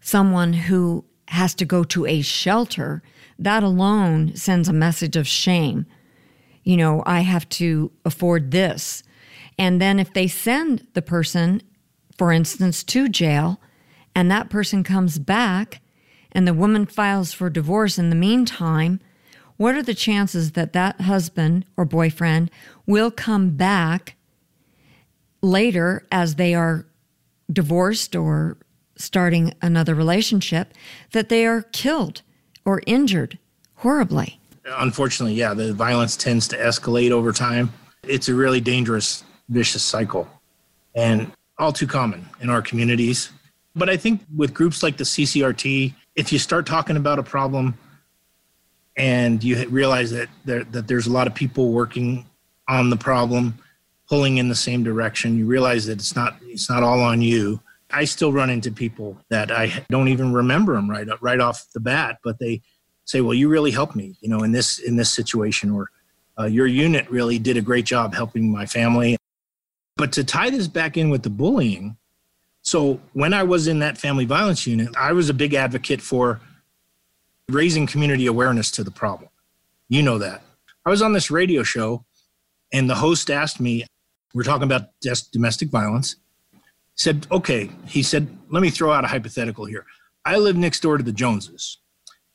someone 0.00 0.52
who 0.54 1.04
has 1.28 1.54
to 1.54 1.64
go 1.64 1.84
to 1.84 2.06
a 2.06 2.22
shelter 2.22 3.02
that 3.38 3.62
alone 3.62 4.34
sends 4.34 4.68
a 4.68 4.72
message 4.72 5.16
of 5.16 5.28
shame. 5.28 5.86
You 6.64 6.76
know 6.76 7.02
i 7.06 7.20
have 7.20 7.48
to 7.50 7.90
afford 8.04 8.50
this. 8.50 9.02
And 9.58 9.80
then 9.80 9.98
if 9.98 10.12
they 10.12 10.28
send 10.28 10.86
the 10.94 11.02
person 11.02 11.62
for 12.16 12.32
instance 12.32 12.82
to 12.84 13.08
jail 13.08 13.60
and 14.14 14.30
that 14.30 14.50
person 14.50 14.82
comes 14.82 15.18
back 15.18 15.80
and 16.32 16.46
the 16.46 16.54
woman 16.54 16.86
files 16.86 17.32
for 17.32 17.48
divorce 17.48 17.98
in 17.98 18.10
the 18.10 18.16
meantime 18.16 19.00
what 19.56 19.74
are 19.74 19.82
the 19.82 19.94
chances 19.94 20.52
that 20.52 20.72
that 20.72 21.00
husband 21.02 21.64
or 21.76 21.84
boyfriend 21.84 22.50
will 22.86 23.10
come 23.10 23.50
back 23.50 24.16
later 25.42 26.06
as 26.10 26.36
they 26.36 26.54
are 26.54 26.86
divorced 27.52 28.14
or 28.14 28.56
starting 28.98 29.54
another 29.62 29.94
relationship 29.94 30.74
that 31.12 31.28
they 31.28 31.46
are 31.46 31.62
killed 31.62 32.22
or 32.64 32.82
injured 32.86 33.38
horribly? 33.76 34.40
Unfortunately, 34.66 35.34
yeah, 35.34 35.54
the 35.54 35.72
violence 35.72 36.16
tends 36.16 36.46
to 36.48 36.58
escalate 36.58 37.10
over 37.10 37.32
time. 37.32 37.72
It's 38.02 38.28
a 38.28 38.34
really 38.34 38.60
dangerous, 38.60 39.24
vicious 39.48 39.82
cycle 39.82 40.28
and 40.94 41.32
all 41.58 41.72
too 41.72 41.86
common 41.86 42.28
in 42.40 42.50
our 42.50 42.60
communities. 42.60 43.30
But 43.74 43.88
I 43.88 43.96
think 43.96 44.20
with 44.36 44.52
groups 44.52 44.82
like 44.82 44.96
the 44.96 45.04
CCRT, 45.04 45.94
if 46.16 46.32
you 46.32 46.38
start 46.38 46.66
talking 46.66 46.96
about 46.96 47.18
a 47.18 47.22
problem 47.22 47.78
and 48.96 49.42
you 49.42 49.66
realize 49.68 50.10
that 50.10 50.28
there, 50.44 50.64
that 50.64 50.88
there's 50.88 51.06
a 51.06 51.12
lot 51.12 51.26
of 51.26 51.34
people 51.34 51.72
working 51.72 52.26
on 52.68 52.90
the 52.90 52.96
problem 52.96 53.54
pulling 54.08 54.38
in 54.38 54.48
the 54.48 54.54
same 54.54 54.82
direction 54.82 55.36
you 55.36 55.46
realize 55.46 55.86
that 55.86 55.98
it's 55.98 56.16
not 56.16 56.36
it's 56.42 56.68
not 56.68 56.82
all 56.82 57.00
on 57.00 57.20
you 57.22 57.60
i 57.90 58.04
still 58.04 58.32
run 58.32 58.50
into 58.50 58.70
people 58.70 59.16
that 59.30 59.50
i 59.50 59.84
don't 59.90 60.08
even 60.08 60.32
remember 60.32 60.74
them 60.74 60.90
right 60.90 61.06
right 61.20 61.40
off 61.40 61.66
the 61.74 61.80
bat 61.80 62.18
but 62.22 62.38
they 62.38 62.60
say 63.04 63.20
well 63.20 63.34
you 63.34 63.48
really 63.48 63.70
helped 63.70 63.96
me 63.96 64.16
you 64.20 64.28
know 64.28 64.42
in 64.42 64.52
this 64.52 64.78
in 64.78 64.96
this 64.96 65.10
situation 65.10 65.70
or 65.70 65.90
uh, 66.38 66.44
your 66.44 66.66
unit 66.66 67.08
really 67.10 67.38
did 67.38 67.56
a 67.56 67.62
great 67.62 67.84
job 67.84 68.14
helping 68.14 68.50
my 68.50 68.66
family 68.66 69.16
but 69.96 70.12
to 70.12 70.22
tie 70.22 70.50
this 70.50 70.68
back 70.68 70.96
in 70.96 71.10
with 71.10 71.22
the 71.22 71.30
bullying 71.30 71.96
so 72.62 73.00
when 73.12 73.32
i 73.32 73.42
was 73.42 73.66
in 73.66 73.78
that 73.78 73.98
family 73.98 74.24
violence 74.24 74.66
unit 74.66 74.88
i 74.96 75.12
was 75.12 75.28
a 75.28 75.34
big 75.34 75.54
advocate 75.54 76.00
for 76.00 76.40
raising 77.48 77.86
community 77.86 78.26
awareness 78.26 78.70
to 78.72 78.84
the 78.84 78.90
problem. 78.90 79.30
You 79.88 80.02
know 80.02 80.18
that. 80.18 80.42
I 80.84 80.90
was 80.90 81.02
on 81.02 81.12
this 81.12 81.30
radio 81.30 81.62
show 81.62 82.04
and 82.72 82.88
the 82.88 82.94
host 82.94 83.30
asked 83.30 83.58
me, 83.58 83.86
we're 84.34 84.42
talking 84.42 84.64
about 84.64 84.90
domestic 85.32 85.70
violence. 85.70 86.16
Said, 86.98 87.26
okay, 87.30 87.70
he 87.86 88.02
said, 88.02 88.28
let 88.50 88.60
me 88.60 88.70
throw 88.70 88.92
out 88.92 89.04
a 89.04 89.08
hypothetical 89.08 89.64
here. 89.64 89.86
I 90.24 90.36
live 90.36 90.56
next 90.56 90.80
door 90.80 90.98
to 90.98 91.04
the 91.04 91.12
Joneses, 91.12 91.78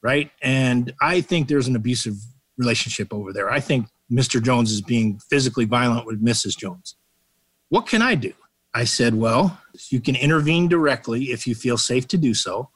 right? 0.02 0.32
And 0.42 0.94
I 1.02 1.22
think 1.22 1.48
there's 1.48 1.68
an 1.68 1.76
abusive 1.76 2.16
relationship 2.58 3.14
over 3.14 3.34
there. 3.34 3.52
I 3.52 3.60
think 3.60 3.88
Mr. 4.12 4.42
Jones 4.42 4.72
is 4.72 4.82
being 4.82 5.20
physically 5.30 5.66
violent 5.66 6.06
with 6.06 6.24
Mrs. 6.24 6.58
Jones. 6.58 6.96
What 7.70 7.88
can 7.88 8.02
I 8.02 8.16
do? 8.16 8.34
I 8.74 8.86
said, 8.86 9.16
well, 9.16 9.60
you 9.90 10.00
can 10.00 10.16
intervene 10.16 10.68
directly 10.68 11.26
if 11.26 11.46
you 11.46 11.56
feel 11.56 11.78
safe 11.78 12.08
to 12.10 12.18
do 12.18 12.34
so. 12.34 12.70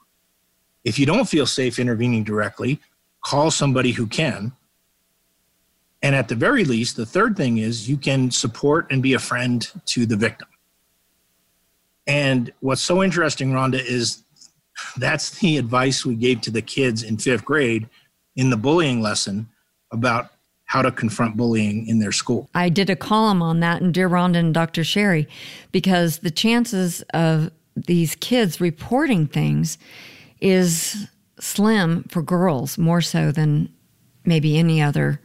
If 0.84 0.98
you 0.98 1.06
don't 1.06 1.28
feel 1.28 1.46
safe 1.46 1.78
intervening 1.78 2.22
directly, 2.22 2.80
call 3.24 3.50
somebody 3.50 3.92
who 3.92 4.06
can. 4.06 4.52
And 6.02 6.14
at 6.14 6.28
the 6.28 6.36
very 6.36 6.64
least, 6.64 6.96
the 6.96 7.06
third 7.06 7.36
thing 7.36 7.58
is 7.58 7.88
you 7.88 7.96
can 7.96 8.30
support 8.30 8.86
and 8.90 9.02
be 9.02 9.14
a 9.14 9.18
friend 9.18 9.68
to 9.86 10.06
the 10.06 10.16
victim. 10.16 10.48
And 12.08 12.50
what's 12.60 12.82
so 12.82 13.02
interesting, 13.02 13.52
Rhonda, 13.52 13.84
is 13.84 14.24
that's 14.96 15.38
the 15.38 15.58
advice 15.58 16.04
we 16.04 16.16
gave 16.16 16.40
to 16.42 16.50
the 16.50 16.62
kids 16.62 17.02
in 17.02 17.18
fifth 17.18 17.44
grade 17.44 17.88
in 18.34 18.50
the 18.50 18.56
bullying 18.56 19.02
lesson 19.02 19.48
about 19.92 20.30
how 20.64 20.82
to 20.82 20.90
confront 20.90 21.36
bullying 21.36 21.86
in 21.86 21.98
their 21.98 22.12
school. 22.12 22.48
I 22.54 22.68
did 22.68 22.90
a 22.90 22.96
column 22.96 23.42
on 23.42 23.60
that 23.60 23.80
in 23.80 23.92
Dear 23.92 24.08
Rhonda 24.08 24.36
and 24.36 24.54
Dr. 24.54 24.84
Sherry 24.84 25.28
because 25.72 26.18
the 26.18 26.30
chances 26.30 27.02
of 27.14 27.50
these 27.74 28.14
kids 28.16 28.60
reporting 28.60 29.26
things 29.26 29.78
is 30.40 31.08
slim 31.40 32.04
for 32.04 32.22
girls 32.22 32.76
more 32.76 33.00
so 33.00 33.32
than 33.32 33.72
maybe 34.24 34.58
any 34.58 34.82
other 34.82 35.20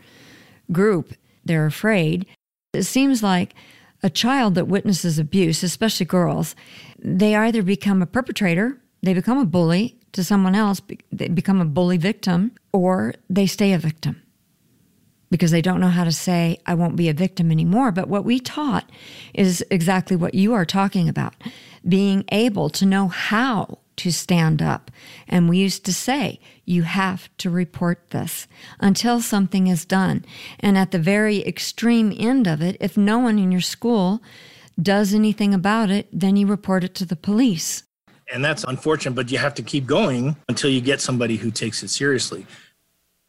group. 0.72 1.14
They're 1.44 1.66
afraid. 1.66 2.26
It 2.74 2.84
seems 2.84 3.22
like 3.22 3.54
a 4.04 4.10
child 4.10 4.56
that 4.56 4.68
witnesses 4.68 5.18
abuse, 5.18 5.64
especially 5.64 6.06
girls, 6.06 6.56
they 7.00 7.36
either 7.36 7.64
become 7.64 8.02
a 8.02 8.06
perpetrator, 8.06 8.78
they 9.02 9.14
become 9.14 9.38
a 9.38 9.46
bully 9.46 9.98
to 10.12 10.24
someone 10.24 10.56
else, 10.56 10.82
they 11.12 11.30
become 11.30 11.62
a 11.62 11.66
bully 11.66 11.98
victim, 11.98 12.52
or 12.72 13.14
they 13.30 13.48
stay 13.48 13.74
a 13.74 13.80
victim 13.80 14.22
because 15.34 15.50
they 15.50 15.64
don't 15.64 15.80
know 15.80 15.88
how 15.88 16.04
to 16.04 16.12
say, 16.12 16.60
I 16.68 16.76
won't 16.76 16.96
be 16.96 17.10
a 17.10 17.14
victim 17.14 17.50
anymore. 17.50 17.92
But 17.92 18.08
what 18.08 18.24
we 18.24 18.40
taught 18.40 18.88
is 19.34 19.66
exactly 19.72 20.16
what 20.16 20.36
you 20.36 20.54
are 20.54 20.64
talking 20.64 21.10
about 21.10 21.34
being 21.88 22.24
able 22.32 22.70
to 22.70 22.86
know 22.86 23.08
how 23.08 23.80
to 23.96 24.12
stand 24.12 24.62
up. 24.62 24.92
And 25.28 25.50
we 25.50 25.58
used 25.58 25.86
to 25.86 25.94
say, 25.94 26.40
you 26.66 26.84
have 26.84 27.30
to 27.38 27.50
report 27.50 28.10
this 28.12 28.48
until 28.80 29.22
something 29.22 29.68
is 29.68 29.86
done. 29.86 30.26
And 30.60 30.78
at 30.78 30.92
the 30.92 31.00
very 31.00 31.46
extreme 31.46 32.14
end 32.18 32.48
of 32.48 32.62
it, 32.62 32.78
if 32.80 32.96
no 32.98 33.20
one 33.20 33.38
in 33.40 33.52
your 33.52 33.62
school 33.62 34.22
does 34.82 35.14
anything 35.14 35.54
about 35.54 35.90
it, 35.90 36.08
then 36.12 36.36
you 36.36 36.48
report 36.48 36.84
it 36.84 36.96
to 36.96 37.06
the 37.06 37.16
police. 37.16 37.84
And 38.32 38.44
that's 38.44 38.64
unfortunate, 38.64 39.16
but 39.16 39.32
you 39.32 39.38
have 39.38 39.54
to 39.56 39.62
keep 39.62 39.86
going 39.86 40.36
until 40.48 40.70
you 40.70 40.82
get 40.82 41.02
somebody 41.02 41.36
who 41.36 41.52
takes 41.52 41.84
it 41.84 41.90
seriously. 41.90 42.48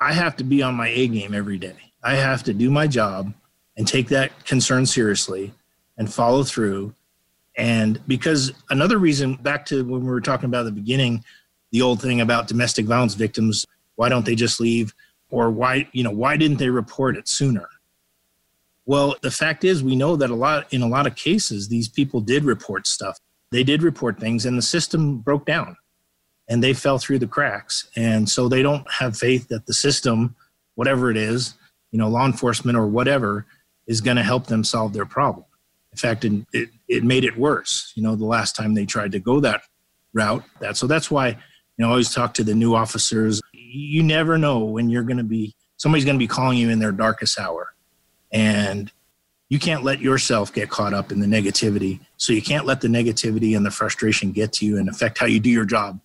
I 0.01 0.13
have 0.13 0.37
to 0.37 0.45
be 0.45 0.63
on 0.63 0.75
my 0.75 0.89
A 0.89 1.09
game 1.09 1.35
every 1.35 1.59
day. 1.59 1.77
I 2.03 2.15
have 2.15 2.43
to 2.45 2.55
do 2.55 2.71
my 2.71 2.87
job 2.87 3.33
and 3.77 3.87
take 3.87 4.09
that 4.09 4.45
concern 4.45 4.87
seriously 4.87 5.53
and 5.99 6.13
follow 6.13 6.45
through. 6.45 6.95
And 7.57 8.01
because 8.07 8.53
another 8.71 8.99
reason, 8.99 9.35
back 9.35 9.67
to 9.67 9.85
when 9.85 10.01
we 10.01 10.11
were 10.11 10.21
talking 10.21 10.47
about 10.47 10.65
the 10.65 10.73
beginning, 10.73 11.25
the 11.75 11.83
old 11.83 12.01
thing 12.01 12.21
about 12.21 12.47
domestic 12.47 12.87
violence 12.87 13.15
victims, 13.15 13.67
why 13.97 14.09
don't 14.09 14.25
they 14.25 14.37
just 14.37 14.61
leave? 14.61 14.95
Or 15.29 15.51
why, 15.51 15.89
you 15.91 16.05
know, 16.05 16.13
why 16.13 16.37
didn't 16.37 16.59
they 16.59 16.71
report 16.71 17.17
it 17.17 17.27
sooner? 17.27 17.69
Well, 18.87 19.17
the 19.23 19.33
fact 19.33 19.65
is, 19.65 19.83
we 19.83 19.97
know 19.97 20.15
that 20.15 20.31
a 20.31 20.37
lot, 20.37 20.73
in 20.73 20.83
a 20.83 20.87
lot 20.87 21.09
of 21.09 21.17
cases, 21.17 21.67
these 21.67 21.89
people 21.89 22.21
did 22.21 22.45
report 22.45 22.87
stuff. 22.87 23.19
They 23.51 23.65
did 23.65 23.83
report 23.83 24.21
things, 24.21 24.47
and 24.47 24.57
the 24.57 24.63
system 24.63 25.19
broke 25.19 25.47
down 25.47 25.77
and 26.49 26.63
they 26.63 26.75
fell 26.75 26.99
through 26.99 27.19
the 27.19 27.27
cracks. 27.27 27.89
And 27.97 28.29
so 28.29 28.49
they 28.49 28.63
don't 28.63 28.89
have 28.89 29.17
faith 29.17 29.49
that 29.49 29.67
the 29.67 29.75
system, 29.75 30.37
whatever 30.77 31.11
it 31.11 31.17
is, 31.17 31.55
you 31.91 31.99
know, 31.99 32.09
law 32.09 32.25
enforcement 32.25 32.79
or 32.79 32.87
whatever 32.87 33.47
is 33.89 34.01
going 34.01 34.17
to 34.17 34.23
help 34.23 34.47
them 34.47 34.63
solve 34.63 34.93
their 34.93 35.07
problem. 35.07 35.47
In 35.91 35.99
fact, 35.99 36.25
it, 36.25 36.47
it, 36.53 36.69
it 36.87 37.03
made 37.03 37.25
it 37.25 37.37
worse, 37.37 37.93
you 37.97 38.03
know, 38.05 38.15
the 38.15 38.27
last 38.27 38.55
time 38.55 38.75
they 38.75 38.87
tried 38.87 39.11
to 39.11 39.19
go 39.19 39.41
that 39.41 39.63
route. 40.13 40.45
That 40.61 40.77
So 40.77 40.87
that's 40.87 41.11
why, 41.11 41.37
you 41.77 41.85
know, 41.85 41.91
always 41.91 42.13
talk 42.13 42.35
to 42.35 42.45
the 42.45 42.55
new 42.55 42.75
officers. 42.75 43.41
You 43.53 44.03
never 44.03 44.39
know 44.39 44.61
when 44.61 44.89
you're 44.89 45.03
going 45.03 45.19
to 45.19 45.25
be, 45.25 45.55
somebody's 45.77 46.05
going 46.05 46.17
to 46.17 46.23
be 46.23 46.29
calling 46.29 46.59
you 46.59 46.71
in 46.71 46.79
their 46.79 46.93
darkest 46.93 47.39
hour. 47.39 47.75
And 48.33 48.91
you 49.49 49.59
can't 49.59 49.85
let 49.85 50.01
yourself 50.01 50.53
get 50.53 50.71
caught 50.71 50.95
up 50.95 51.13
in 51.13 51.21
the 51.21 51.27
negativity. 51.27 52.01
So 52.17 52.33
you 52.33 52.43
can't 52.43 52.67
let 52.67 52.81
the 52.81 52.89
negativity 52.89 53.57
and 53.57 53.65
the 53.65 53.71
frustration 53.71 54.33
get 54.33 54.53
to 54.55 54.67
you 54.67 54.79
and 54.79 54.89
affect 54.89 55.19
how 55.19 55.27
you 55.27 55.41
do 55.41 55.51
your 55.51 55.65
job 55.65 56.01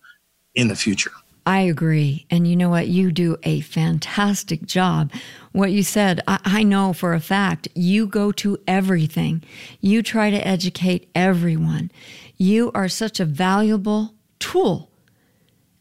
in 0.54 0.68
the 0.68 0.76
future. 0.76 1.12
I 1.46 1.60
agree. 1.60 2.26
And 2.30 2.46
you 2.46 2.54
know 2.54 2.68
what? 2.68 2.88
You 2.88 3.10
do 3.10 3.36
a 3.42 3.60
fantastic 3.62 4.66
job. 4.66 5.10
What 5.52 5.72
you 5.72 5.82
said, 5.82 6.20
I, 6.28 6.38
I, 6.44 6.62
know 6.62 6.92
for 6.92 7.14
a 7.14 7.20
fact, 7.20 7.66
you 7.74 8.06
go 8.06 8.30
to 8.32 8.58
everything. 8.68 9.42
You 9.80 10.02
try 10.02 10.30
to 10.30 10.46
educate 10.46 11.10
everyone. 11.14 11.90
You 12.36 12.70
are 12.74 12.88
such 12.88 13.20
a 13.20 13.24
valuable 13.24 14.14
tool 14.38 14.89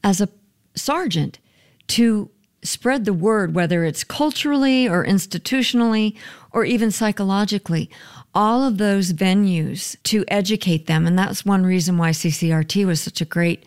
as 0.03 0.21
a 0.21 0.29
sergeant 0.75 1.39
to 1.87 2.29
spread 2.61 3.05
the 3.05 3.13
word, 3.13 3.55
whether 3.55 3.83
it's 3.83 4.03
culturally 4.03 4.87
or 4.87 5.05
institutionally 5.05 6.15
or 6.51 6.65
even 6.65 6.91
psychologically. 6.91 7.89
All 8.33 8.63
of 8.63 8.77
those 8.77 9.13
venues 9.13 9.95
to 10.03 10.25
educate 10.27 10.87
them. 10.87 11.07
And 11.07 11.17
that's 11.17 11.45
one 11.45 11.65
reason 11.65 11.97
why 11.97 12.11
CCRT 12.11 12.85
was 12.85 13.01
such 13.01 13.21
a 13.21 13.25
great 13.25 13.65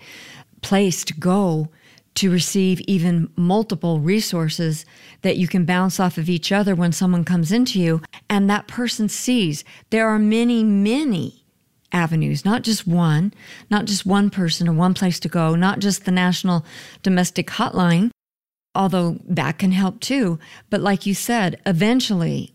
place 0.61 1.05
to 1.05 1.15
go 1.15 1.69
to 2.15 2.31
receive 2.31 2.81
even 2.83 3.31
multiple 3.37 3.99
resources 3.99 4.85
that 5.23 5.39
you 5.39 5.49
can 5.49 5.65
bounce 5.65 5.99
off 5.99 6.19
of 6.19 6.29
each 6.29 6.53
other 6.53 6.75
when 6.75 6.93
someone 6.93 7.25
comes 7.25 7.51
into 7.51 7.81
you 7.81 8.03
and 8.29 8.51
that 8.51 8.69
person 8.69 9.09
sees 9.09 9.65
there 9.89 10.09
are 10.09 10.19
many, 10.19 10.63
many 10.63 11.42
avenues, 11.93 12.45
not 12.45 12.63
just 12.63 12.87
one, 12.87 13.33
not 13.71 13.85
just 13.85 14.07
one 14.07 14.31
person 14.31 14.69
or 14.69 14.73
one 14.73 14.95
place 14.95 15.21
to 15.21 15.29
go, 15.29 15.55
not 15.55 15.79
just 15.79 16.05
the 16.05 16.11
National 16.11 16.65
Domestic 17.03 17.49
Hotline, 17.49 18.11
although 18.75 19.19
that 19.25 19.59
can 19.59 19.73
help 19.73 20.01
too. 20.01 20.39
But 20.71 20.81
like 20.81 21.07
you 21.07 21.15
said, 21.15 21.61
eventually, 21.67 22.55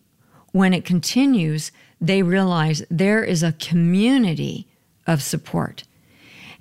when 0.52 0.74
it 0.74 0.86
continues, 0.86 1.72
they 2.02 2.24
realize 2.24 2.84
there 2.90 3.24
is 3.24 3.44
a 3.44 3.54
community 3.54 4.68
of 5.06 5.22
support. 5.22 5.84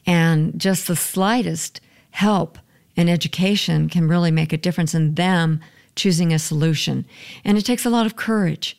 And 0.07 0.59
just 0.61 0.87
the 0.87 0.97
slightest 0.97 1.81
help 2.11 2.59
and 2.97 3.11
education 3.11 3.89
can 3.89 4.09
really 4.09 4.31
make 4.31 4.53
a 4.53 4.59
difference 4.59 4.95
in 4.95 5.15
them 5.15 5.61
choosing 5.95 6.33
a 6.33 6.39
solution. 6.39 7.07
And 7.45 7.59
it 7.59 7.67
takes 7.67 7.85
a 7.85 7.91
lot 7.91 8.07
of 8.07 8.17
courage. 8.17 8.79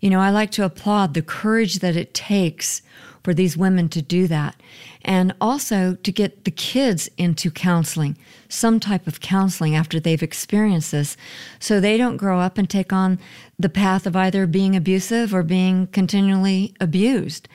You 0.00 0.10
know, 0.10 0.20
I 0.20 0.30
like 0.30 0.50
to 0.52 0.64
applaud 0.64 1.14
the 1.14 1.22
courage 1.22 1.80
that 1.80 1.96
it 1.96 2.14
takes 2.14 2.82
for 3.22 3.34
these 3.34 3.56
women 3.56 3.88
to 3.90 4.02
do 4.02 4.26
that. 4.26 4.56
And 5.02 5.34
also 5.40 5.94
to 5.94 6.12
get 6.12 6.44
the 6.44 6.50
kids 6.50 7.08
into 7.16 7.50
counseling, 7.50 8.16
some 8.48 8.80
type 8.80 9.06
of 9.06 9.20
counseling 9.20 9.74
after 9.74 10.00
they've 10.00 10.22
experienced 10.22 10.92
this, 10.92 11.16
so 11.58 11.80
they 11.80 11.96
don't 11.96 12.16
grow 12.16 12.40
up 12.40 12.58
and 12.58 12.68
take 12.68 12.92
on 12.92 13.18
the 13.58 13.68
path 13.68 14.06
of 14.06 14.16
either 14.16 14.46
being 14.46 14.76
abusive 14.76 15.34
or 15.34 15.42
being 15.42 15.86
continually 15.88 16.74
abused. 16.80 17.48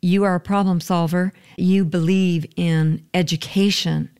You 0.00 0.24
are 0.24 0.34
a 0.34 0.40
problem 0.40 0.80
solver. 0.80 1.32
You 1.56 1.84
believe 1.84 2.46
in 2.56 3.04
education 3.12 4.10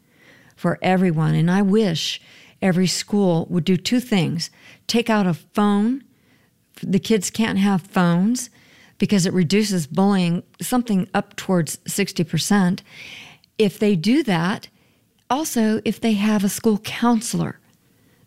for 0.56 0.78
everyone. 0.82 1.34
And 1.34 1.50
I 1.50 1.62
wish 1.62 2.20
every 2.60 2.88
school 2.88 3.46
would 3.48 3.64
do 3.64 3.76
two 3.76 4.00
things 4.00 4.50
take 4.86 5.10
out 5.10 5.26
a 5.26 5.34
phone. 5.34 6.02
The 6.82 6.98
kids 6.98 7.30
can't 7.30 7.58
have 7.58 7.82
phones 7.82 8.50
because 8.98 9.26
it 9.26 9.32
reduces 9.32 9.86
bullying 9.86 10.42
something 10.60 11.08
up 11.14 11.36
towards 11.36 11.76
60%. 11.78 12.80
If 13.56 13.78
they 13.78 13.96
do 13.96 14.22
that, 14.24 14.68
also, 15.30 15.80
if 15.84 16.00
they 16.00 16.14
have 16.14 16.44
a 16.44 16.48
school 16.48 16.78
counselor 16.78 17.60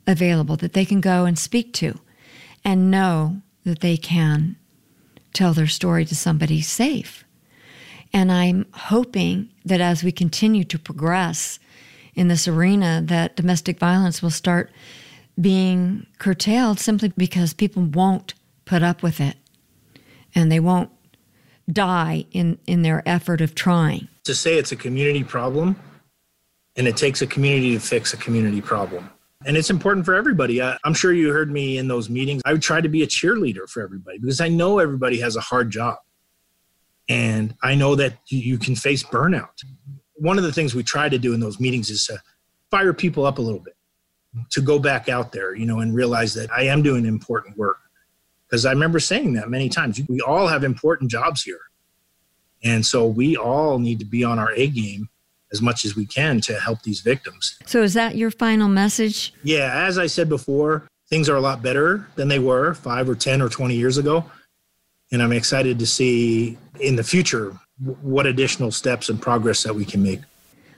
available 0.07 0.55
that 0.57 0.73
they 0.73 0.85
can 0.85 1.01
go 1.01 1.25
and 1.25 1.37
speak 1.37 1.73
to 1.73 1.99
and 2.63 2.91
know 2.91 3.41
that 3.63 3.79
they 3.79 3.97
can 3.97 4.55
tell 5.33 5.53
their 5.53 5.67
story 5.67 6.05
to 6.05 6.15
somebody 6.15 6.61
safe. 6.61 7.23
And 8.13 8.31
I'm 8.31 8.65
hoping 8.73 9.49
that 9.65 9.79
as 9.79 10.03
we 10.03 10.11
continue 10.11 10.63
to 10.65 10.77
progress 10.77 11.59
in 12.13 12.27
this 12.27 12.47
arena 12.47 13.01
that 13.05 13.35
domestic 13.35 13.79
violence 13.79 14.21
will 14.21 14.31
start 14.31 14.69
being 15.39 16.05
curtailed 16.19 16.79
simply 16.79 17.13
because 17.15 17.53
people 17.53 17.83
won't 17.83 18.33
put 18.65 18.83
up 18.83 19.01
with 19.01 19.21
it 19.21 19.37
and 20.35 20.51
they 20.51 20.59
won't 20.59 20.89
die 21.71 22.25
in, 22.31 22.57
in 22.67 22.81
their 22.81 23.07
effort 23.07 23.41
of 23.41 23.55
trying. 23.55 24.07
To 24.25 24.35
say 24.35 24.57
it's 24.57 24.71
a 24.71 24.75
community 24.75 25.23
problem 25.23 25.79
and 26.75 26.87
it 26.87 26.97
takes 26.97 27.21
a 27.21 27.27
community 27.27 27.73
to 27.73 27.79
fix 27.79 28.13
a 28.13 28.17
community 28.17 28.61
problem. 28.61 29.09
And 29.45 29.57
it's 29.57 29.69
important 29.69 30.05
for 30.05 30.13
everybody. 30.13 30.61
I, 30.61 30.77
am 30.85 30.93
sure 30.93 31.13
you 31.13 31.31
heard 31.31 31.51
me 31.51 31.77
in 31.77 31.87
those 31.87 32.09
meetings. 32.09 32.41
I 32.45 32.53
would 32.53 32.61
try 32.61 32.79
to 32.79 32.89
be 32.89 33.01
a 33.01 33.07
cheerleader 33.07 33.67
for 33.67 33.81
everybody 33.81 34.19
because 34.19 34.39
I 34.39 34.49
know 34.49 34.79
everybody 34.79 35.19
has 35.19 35.35
a 35.35 35.41
hard 35.41 35.71
job. 35.71 35.97
And 37.09 37.55
I 37.63 37.73
know 37.73 37.95
that 37.95 38.19
you 38.27 38.57
can 38.57 38.75
face 38.75 39.03
burnout 39.03 39.63
one 40.21 40.37
of 40.37 40.43
the 40.43 40.53
things 40.53 40.75
we 40.75 40.83
try 40.83 41.09
to 41.09 41.17
do 41.17 41.33
in 41.33 41.39
those 41.39 41.59
meetings 41.59 41.89
is 41.89 42.05
to 42.05 42.21
fire 42.69 42.93
people 42.93 43.25
up 43.25 43.39
a 43.39 43.41
little 43.41 43.59
bit 43.59 43.75
to 44.51 44.61
go 44.61 44.77
back 44.77 45.09
out 45.09 45.31
there, 45.31 45.55
you 45.55 45.65
know, 45.65 45.79
and 45.79 45.95
realize 45.95 46.35
that 46.35 46.49
I 46.51 46.63
am 46.63 46.83
doing 46.83 47.05
important 47.05 47.57
work. 47.57 47.77
Because 48.51 48.65
I 48.65 48.71
remember 48.71 48.99
saying 48.99 49.33
that 49.33 49.49
many 49.49 49.69
times. 49.69 50.01
We 50.09 50.19
all 50.19 50.47
have 50.47 50.65
important 50.65 51.09
jobs 51.09 51.41
here. 51.41 51.61
And 52.63 52.85
so 52.85 53.07
we 53.07 53.37
all 53.37 53.79
need 53.79 53.97
to 53.99 54.05
be 54.05 54.25
on 54.25 54.37
our 54.37 54.51
A 54.51 54.67
game 54.67 55.07
as 55.53 55.61
much 55.61 55.85
as 55.85 55.95
we 55.95 56.05
can 56.05 56.41
to 56.41 56.59
help 56.59 56.81
these 56.83 56.99
victims. 56.99 57.57
So, 57.65 57.81
is 57.81 57.93
that 57.93 58.15
your 58.15 58.29
final 58.29 58.67
message? 58.67 59.33
Yeah, 59.43 59.85
as 59.85 59.97
I 59.97 60.07
said 60.07 60.29
before, 60.29 60.87
things 61.09 61.29
are 61.29 61.35
a 61.35 61.41
lot 61.41 61.61
better 61.61 62.07
than 62.15 62.27
they 62.27 62.39
were 62.39 62.73
five 62.73 63.09
or 63.09 63.15
10 63.15 63.41
or 63.41 63.49
20 63.49 63.75
years 63.75 63.97
ago. 63.97 64.29
And 65.11 65.21
I'm 65.23 65.31
excited 65.31 65.79
to 65.79 65.87
see 65.87 66.57
in 66.79 66.95
the 66.95 67.03
future 67.03 67.57
what 68.01 68.25
additional 68.25 68.71
steps 68.71 69.09
and 69.09 69.21
progress 69.21 69.63
that 69.63 69.73
we 69.73 69.85
can 69.85 70.03
make. 70.03 70.21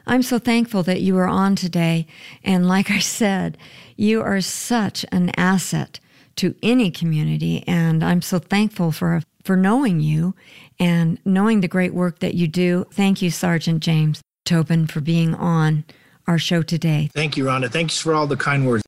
I'm 0.06 0.24
so 0.24 0.40
thankful 0.40 0.84
that 0.84 1.02
you 1.02 1.18
are 1.18 1.28
on 1.28 1.56
today. 1.56 2.08
And 2.44 2.68
like 2.68 2.90
I 2.92 3.00
said, 3.00 3.58
you 3.96 4.22
are 4.22 4.42
such 4.42 5.06
an 5.12 5.32
asset 5.38 6.00
to 6.38 6.56
any 6.64 6.92
community. 6.92 7.64
And 7.68 8.04
I'm 8.04 8.22
so 8.22 8.40
thankful 8.40 8.92
for, 8.92 9.22
for 9.44 9.56
knowing 9.56 10.00
you 10.00 10.36
and 10.80 11.20
knowing 11.26 11.62
the 11.62 11.68
great 11.68 11.94
work 11.94 12.20
that 12.20 12.34
you 12.34 12.48
do. 12.48 12.86
Thank 12.92 13.22
you, 13.22 13.30
Sergeant 13.30 13.82
James 13.82 14.22
Tobin, 14.46 14.88
for 14.88 15.02
being 15.02 15.36
on 15.36 15.86
our 16.28 16.38
show 16.38 16.62
today. 16.62 17.10
Thank 17.14 17.38
you, 17.38 17.46
Rhonda. 17.46 17.70
Thanks 17.70 18.00
for 18.00 18.14
all 18.14 18.28
the 18.28 18.38
kind 18.38 18.66
words. 18.66 18.84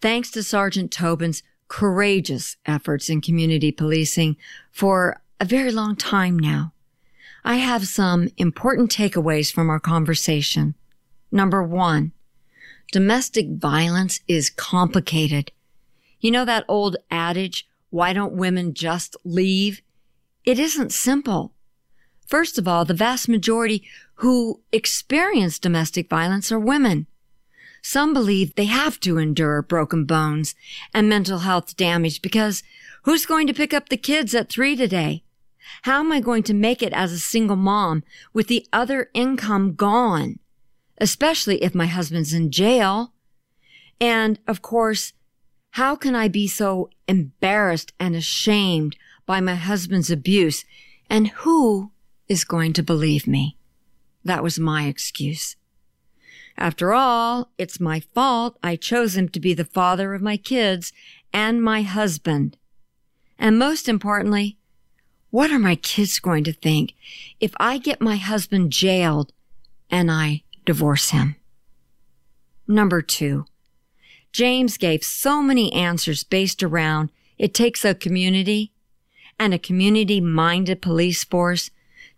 Thanks 0.00 0.30
to 0.32 0.42
Sergeant 0.42 0.90
Tobin's 0.90 1.42
courageous 1.68 2.56
efforts 2.66 3.10
in 3.10 3.20
community 3.20 3.70
policing 3.70 4.36
for 4.72 5.20
a 5.38 5.44
very 5.44 5.70
long 5.70 5.96
time 5.96 6.38
now. 6.38 6.72
I 7.44 7.56
have 7.56 7.86
some 7.86 8.28
important 8.36 8.90
takeaways 8.90 9.52
from 9.52 9.70
our 9.70 9.80
conversation. 9.80 10.74
Number 11.30 11.62
one, 11.62 12.12
domestic 12.90 13.48
violence 13.50 14.20
is 14.26 14.50
complicated. 14.50 15.52
You 16.20 16.30
know 16.30 16.44
that 16.44 16.64
old 16.68 16.96
adage, 17.10 17.66
why 17.90 18.12
don't 18.12 18.34
women 18.34 18.74
just 18.74 19.16
leave? 19.24 19.82
It 20.44 20.58
isn't 20.58 20.92
simple. 20.92 21.52
First 22.26 22.58
of 22.58 22.68
all, 22.68 22.84
the 22.84 22.94
vast 22.94 23.28
majority 23.28 23.82
who 24.16 24.60
experience 24.72 25.58
domestic 25.58 26.10
violence 26.10 26.52
are 26.52 26.58
women. 26.58 27.06
Some 27.82 28.12
believe 28.12 28.54
they 28.54 28.66
have 28.66 29.00
to 29.00 29.18
endure 29.18 29.62
broken 29.62 30.04
bones 30.04 30.54
and 30.92 31.08
mental 31.08 31.38
health 31.38 31.76
damage 31.76 32.20
because 32.20 32.62
who's 33.04 33.24
going 33.24 33.46
to 33.46 33.54
pick 33.54 33.72
up 33.72 33.88
the 33.88 33.96
kids 33.96 34.34
at 34.34 34.48
three 34.48 34.76
today? 34.76 35.22
How 35.82 36.00
am 36.00 36.12
I 36.12 36.20
going 36.20 36.42
to 36.44 36.54
make 36.54 36.82
it 36.82 36.92
as 36.92 37.12
a 37.12 37.18
single 37.18 37.56
mom 37.56 38.02
with 38.32 38.48
the 38.48 38.66
other 38.72 39.10
income 39.14 39.74
gone? 39.74 40.38
Especially 40.98 41.62
if 41.62 41.74
my 41.74 41.86
husband's 41.86 42.32
in 42.32 42.50
jail. 42.50 43.12
And 44.00 44.38
of 44.46 44.60
course, 44.60 45.12
how 45.72 45.96
can 45.96 46.14
I 46.14 46.28
be 46.28 46.48
so 46.48 46.90
embarrassed 47.06 47.92
and 48.00 48.16
ashamed 48.16 48.96
by 49.26 49.40
my 49.40 49.54
husband's 49.54 50.10
abuse? 50.10 50.64
And 51.10 51.28
who 51.28 51.92
is 52.28 52.44
going 52.44 52.72
to 52.74 52.82
believe 52.82 53.26
me? 53.26 53.56
That 54.24 54.42
was 54.42 54.58
my 54.58 54.86
excuse. 54.86 55.56
After 56.56 56.92
all, 56.92 57.50
it's 57.56 57.78
my 57.78 58.00
fault 58.00 58.58
I 58.62 58.74
chose 58.76 59.16
him 59.16 59.28
to 59.30 59.40
be 59.40 59.54
the 59.54 59.64
father 59.64 60.14
of 60.14 60.22
my 60.22 60.36
kids 60.36 60.92
and 61.32 61.62
my 61.62 61.82
husband. 61.82 62.56
And 63.38 63.58
most 63.58 63.88
importantly, 63.88 64.58
what 65.30 65.52
are 65.52 65.58
my 65.58 65.76
kids 65.76 66.18
going 66.18 66.42
to 66.44 66.52
think 66.52 66.94
if 67.38 67.52
I 67.60 67.78
get 67.78 68.00
my 68.00 68.16
husband 68.16 68.72
jailed 68.72 69.32
and 69.90 70.10
I 70.10 70.42
divorce 70.64 71.10
him? 71.10 71.36
Number 72.66 73.02
two, 73.02 73.46
James 74.32 74.76
gave 74.76 75.02
so 75.02 75.42
many 75.42 75.72
answers 75.72 76.24
based 76.24 76.62
around 76.62 77.10
it 77.38 77.54
takes 77.54 77.84
a 77.84 77.94
community 77.94 78.72
and 79.38 79.54
a 79.54 79.58
community 79.58 80.20
minded 80.20 80.82
police 80.82 81.24
force 81.24 81.70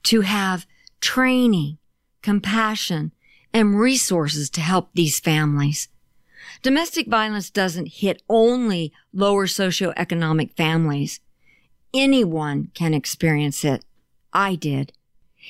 to 0.04 0.22
have 0.22 0.66
training, 1.00 1.78
compassion, 2.22 3.12
and 3.52 3.78
resources 3.78 4.48
to 4.50 4.60
help 4.60 4.90
these 4.94 5.20
families. 5.20 5.88
Domestic 6.62 7.06
violence 7.06 7.50
doesn't 7.50 7.94
hit 7.94 8.22
only 8.28 8.92
lower 9.12 9.46
socioeconomic 9.46 10.56
families. 10.56 11.20
Anyone 11.92 12.70
can 12.74 12.94
experience 12.94 13.64
it. 13.64 13.84
I 14.32 14.54
did. 14.54 14.92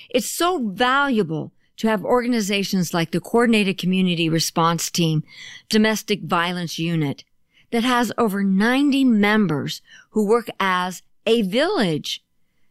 It's 0.09 0.29
so 0.29 0.69
valuable 0.69 1.53
to 1.81 1.89
have 1.89 2.05
organizations 2.05 2.93
like 2.93 3.11
the 3.11 3.21
Coordinated 3.21 3.79
Community 3.79 4.29
Response 4.29 4.91
Team 4.91 5.25
Domestic 5.71 6.21
Violence 6.21 6.79
Unit 6.79 7.25
that 7.71 7.85
has 7.85 8.13
over 8.19 8.45
90 8.45 9.03
members 9.05 9.81
who 10.11 10.27
work 10.27 10.51
as 10.61 11.01
a 11.25 11.41
village 11.41 12.23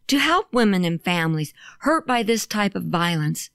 to 0.06 0.20
help 0.20 0.54
women 0.54 0.86
and 0.86 1.02
families 1.02 1.56
hurt 1.80 2.06
by 2.06 2.22
this 2.22 2.46
type 2.46 2.76
of 2.76 2.84
violence. 2.84 3.50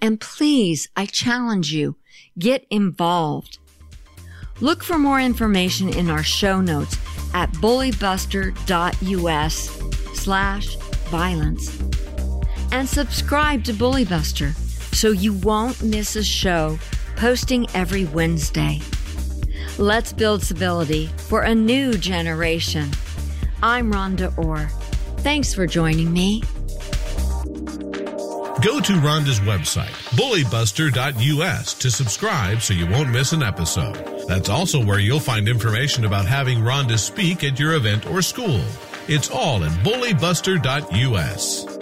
And 0.00 0.18
please, 0.18 0.88
I 0.96 1.04
challenge 1.04 1.74
you, 1.74 1.96
get 2.38 2.66
involved. 2.70 3.58
Look 4.62 4.82
for 4.82 4.98
more 4.98 5.20
information 5.20 5.90
in 5.90 6.08
our 6.08 6.22
show 6.22 6.62
notes 6.62 6.96
at 7.34 7.52
bullybuster.us 7.52 10.18
slash 10.18 10.76
violence. 11.10 11.93
And 12.74 12.88
subscribe 12.88 13.62
to 13.64 13.72
Bullybuster 13.72 14.52
so 14.92 15.10
you 15.12 15.32
won't 15.32 15.80
miss 15.80 16.16
a 16.16 16.24
show 16.24 16.76
posting 17.14 17.70
every 17.70 18.04
Wednesday. 18.06 18.80
Let's 19.78 20.12
build 20.12 20.42
civility 20.42 21.06
for 21.16 21.42
a 21.42 21.54
new 21.54 21.96
generation. 21.96 22.90
I'm 23.62 23.92
Rhonda 23.92 24.36
Orr. 24.36 24.66
Thanks 25.18 25.54
for 25.54 25.68
joining 25.68 26.12
me. 26.12 26.40
Go 28.60 28.80
to 28.80 28.94
Rhonda's 28.94 29.38
website, 29.38 29.94
bullybuster.us, 30.16 31.74
to 31.74 31.90
subscribe 31.92 32.60
so 32.60 32.74
you 32.74 32.88
won't 32.88 33.10
miss 33.10 33.32
an 33.32 33.44
episode. 33.44 34.26
That's 34.26 34.48
also 34.48 34.84
where 34.84 34.98
you'll 34.98 35.20
find 35.20 35.48
information 35.48 36.06
about 36.06 36.26
having 36.26 36.58
Rhonda 36.58 36.98
speak 36.98 37.44
at 37.44 37.60
your 37.60 37.74
event 37.74 38.04
or 38.06 38.20
school. 38.20 38.60
It's 39.06 39.30
all 39.30 39.62
at 39.62 39.70
bullybuster.us. 39.84 41.73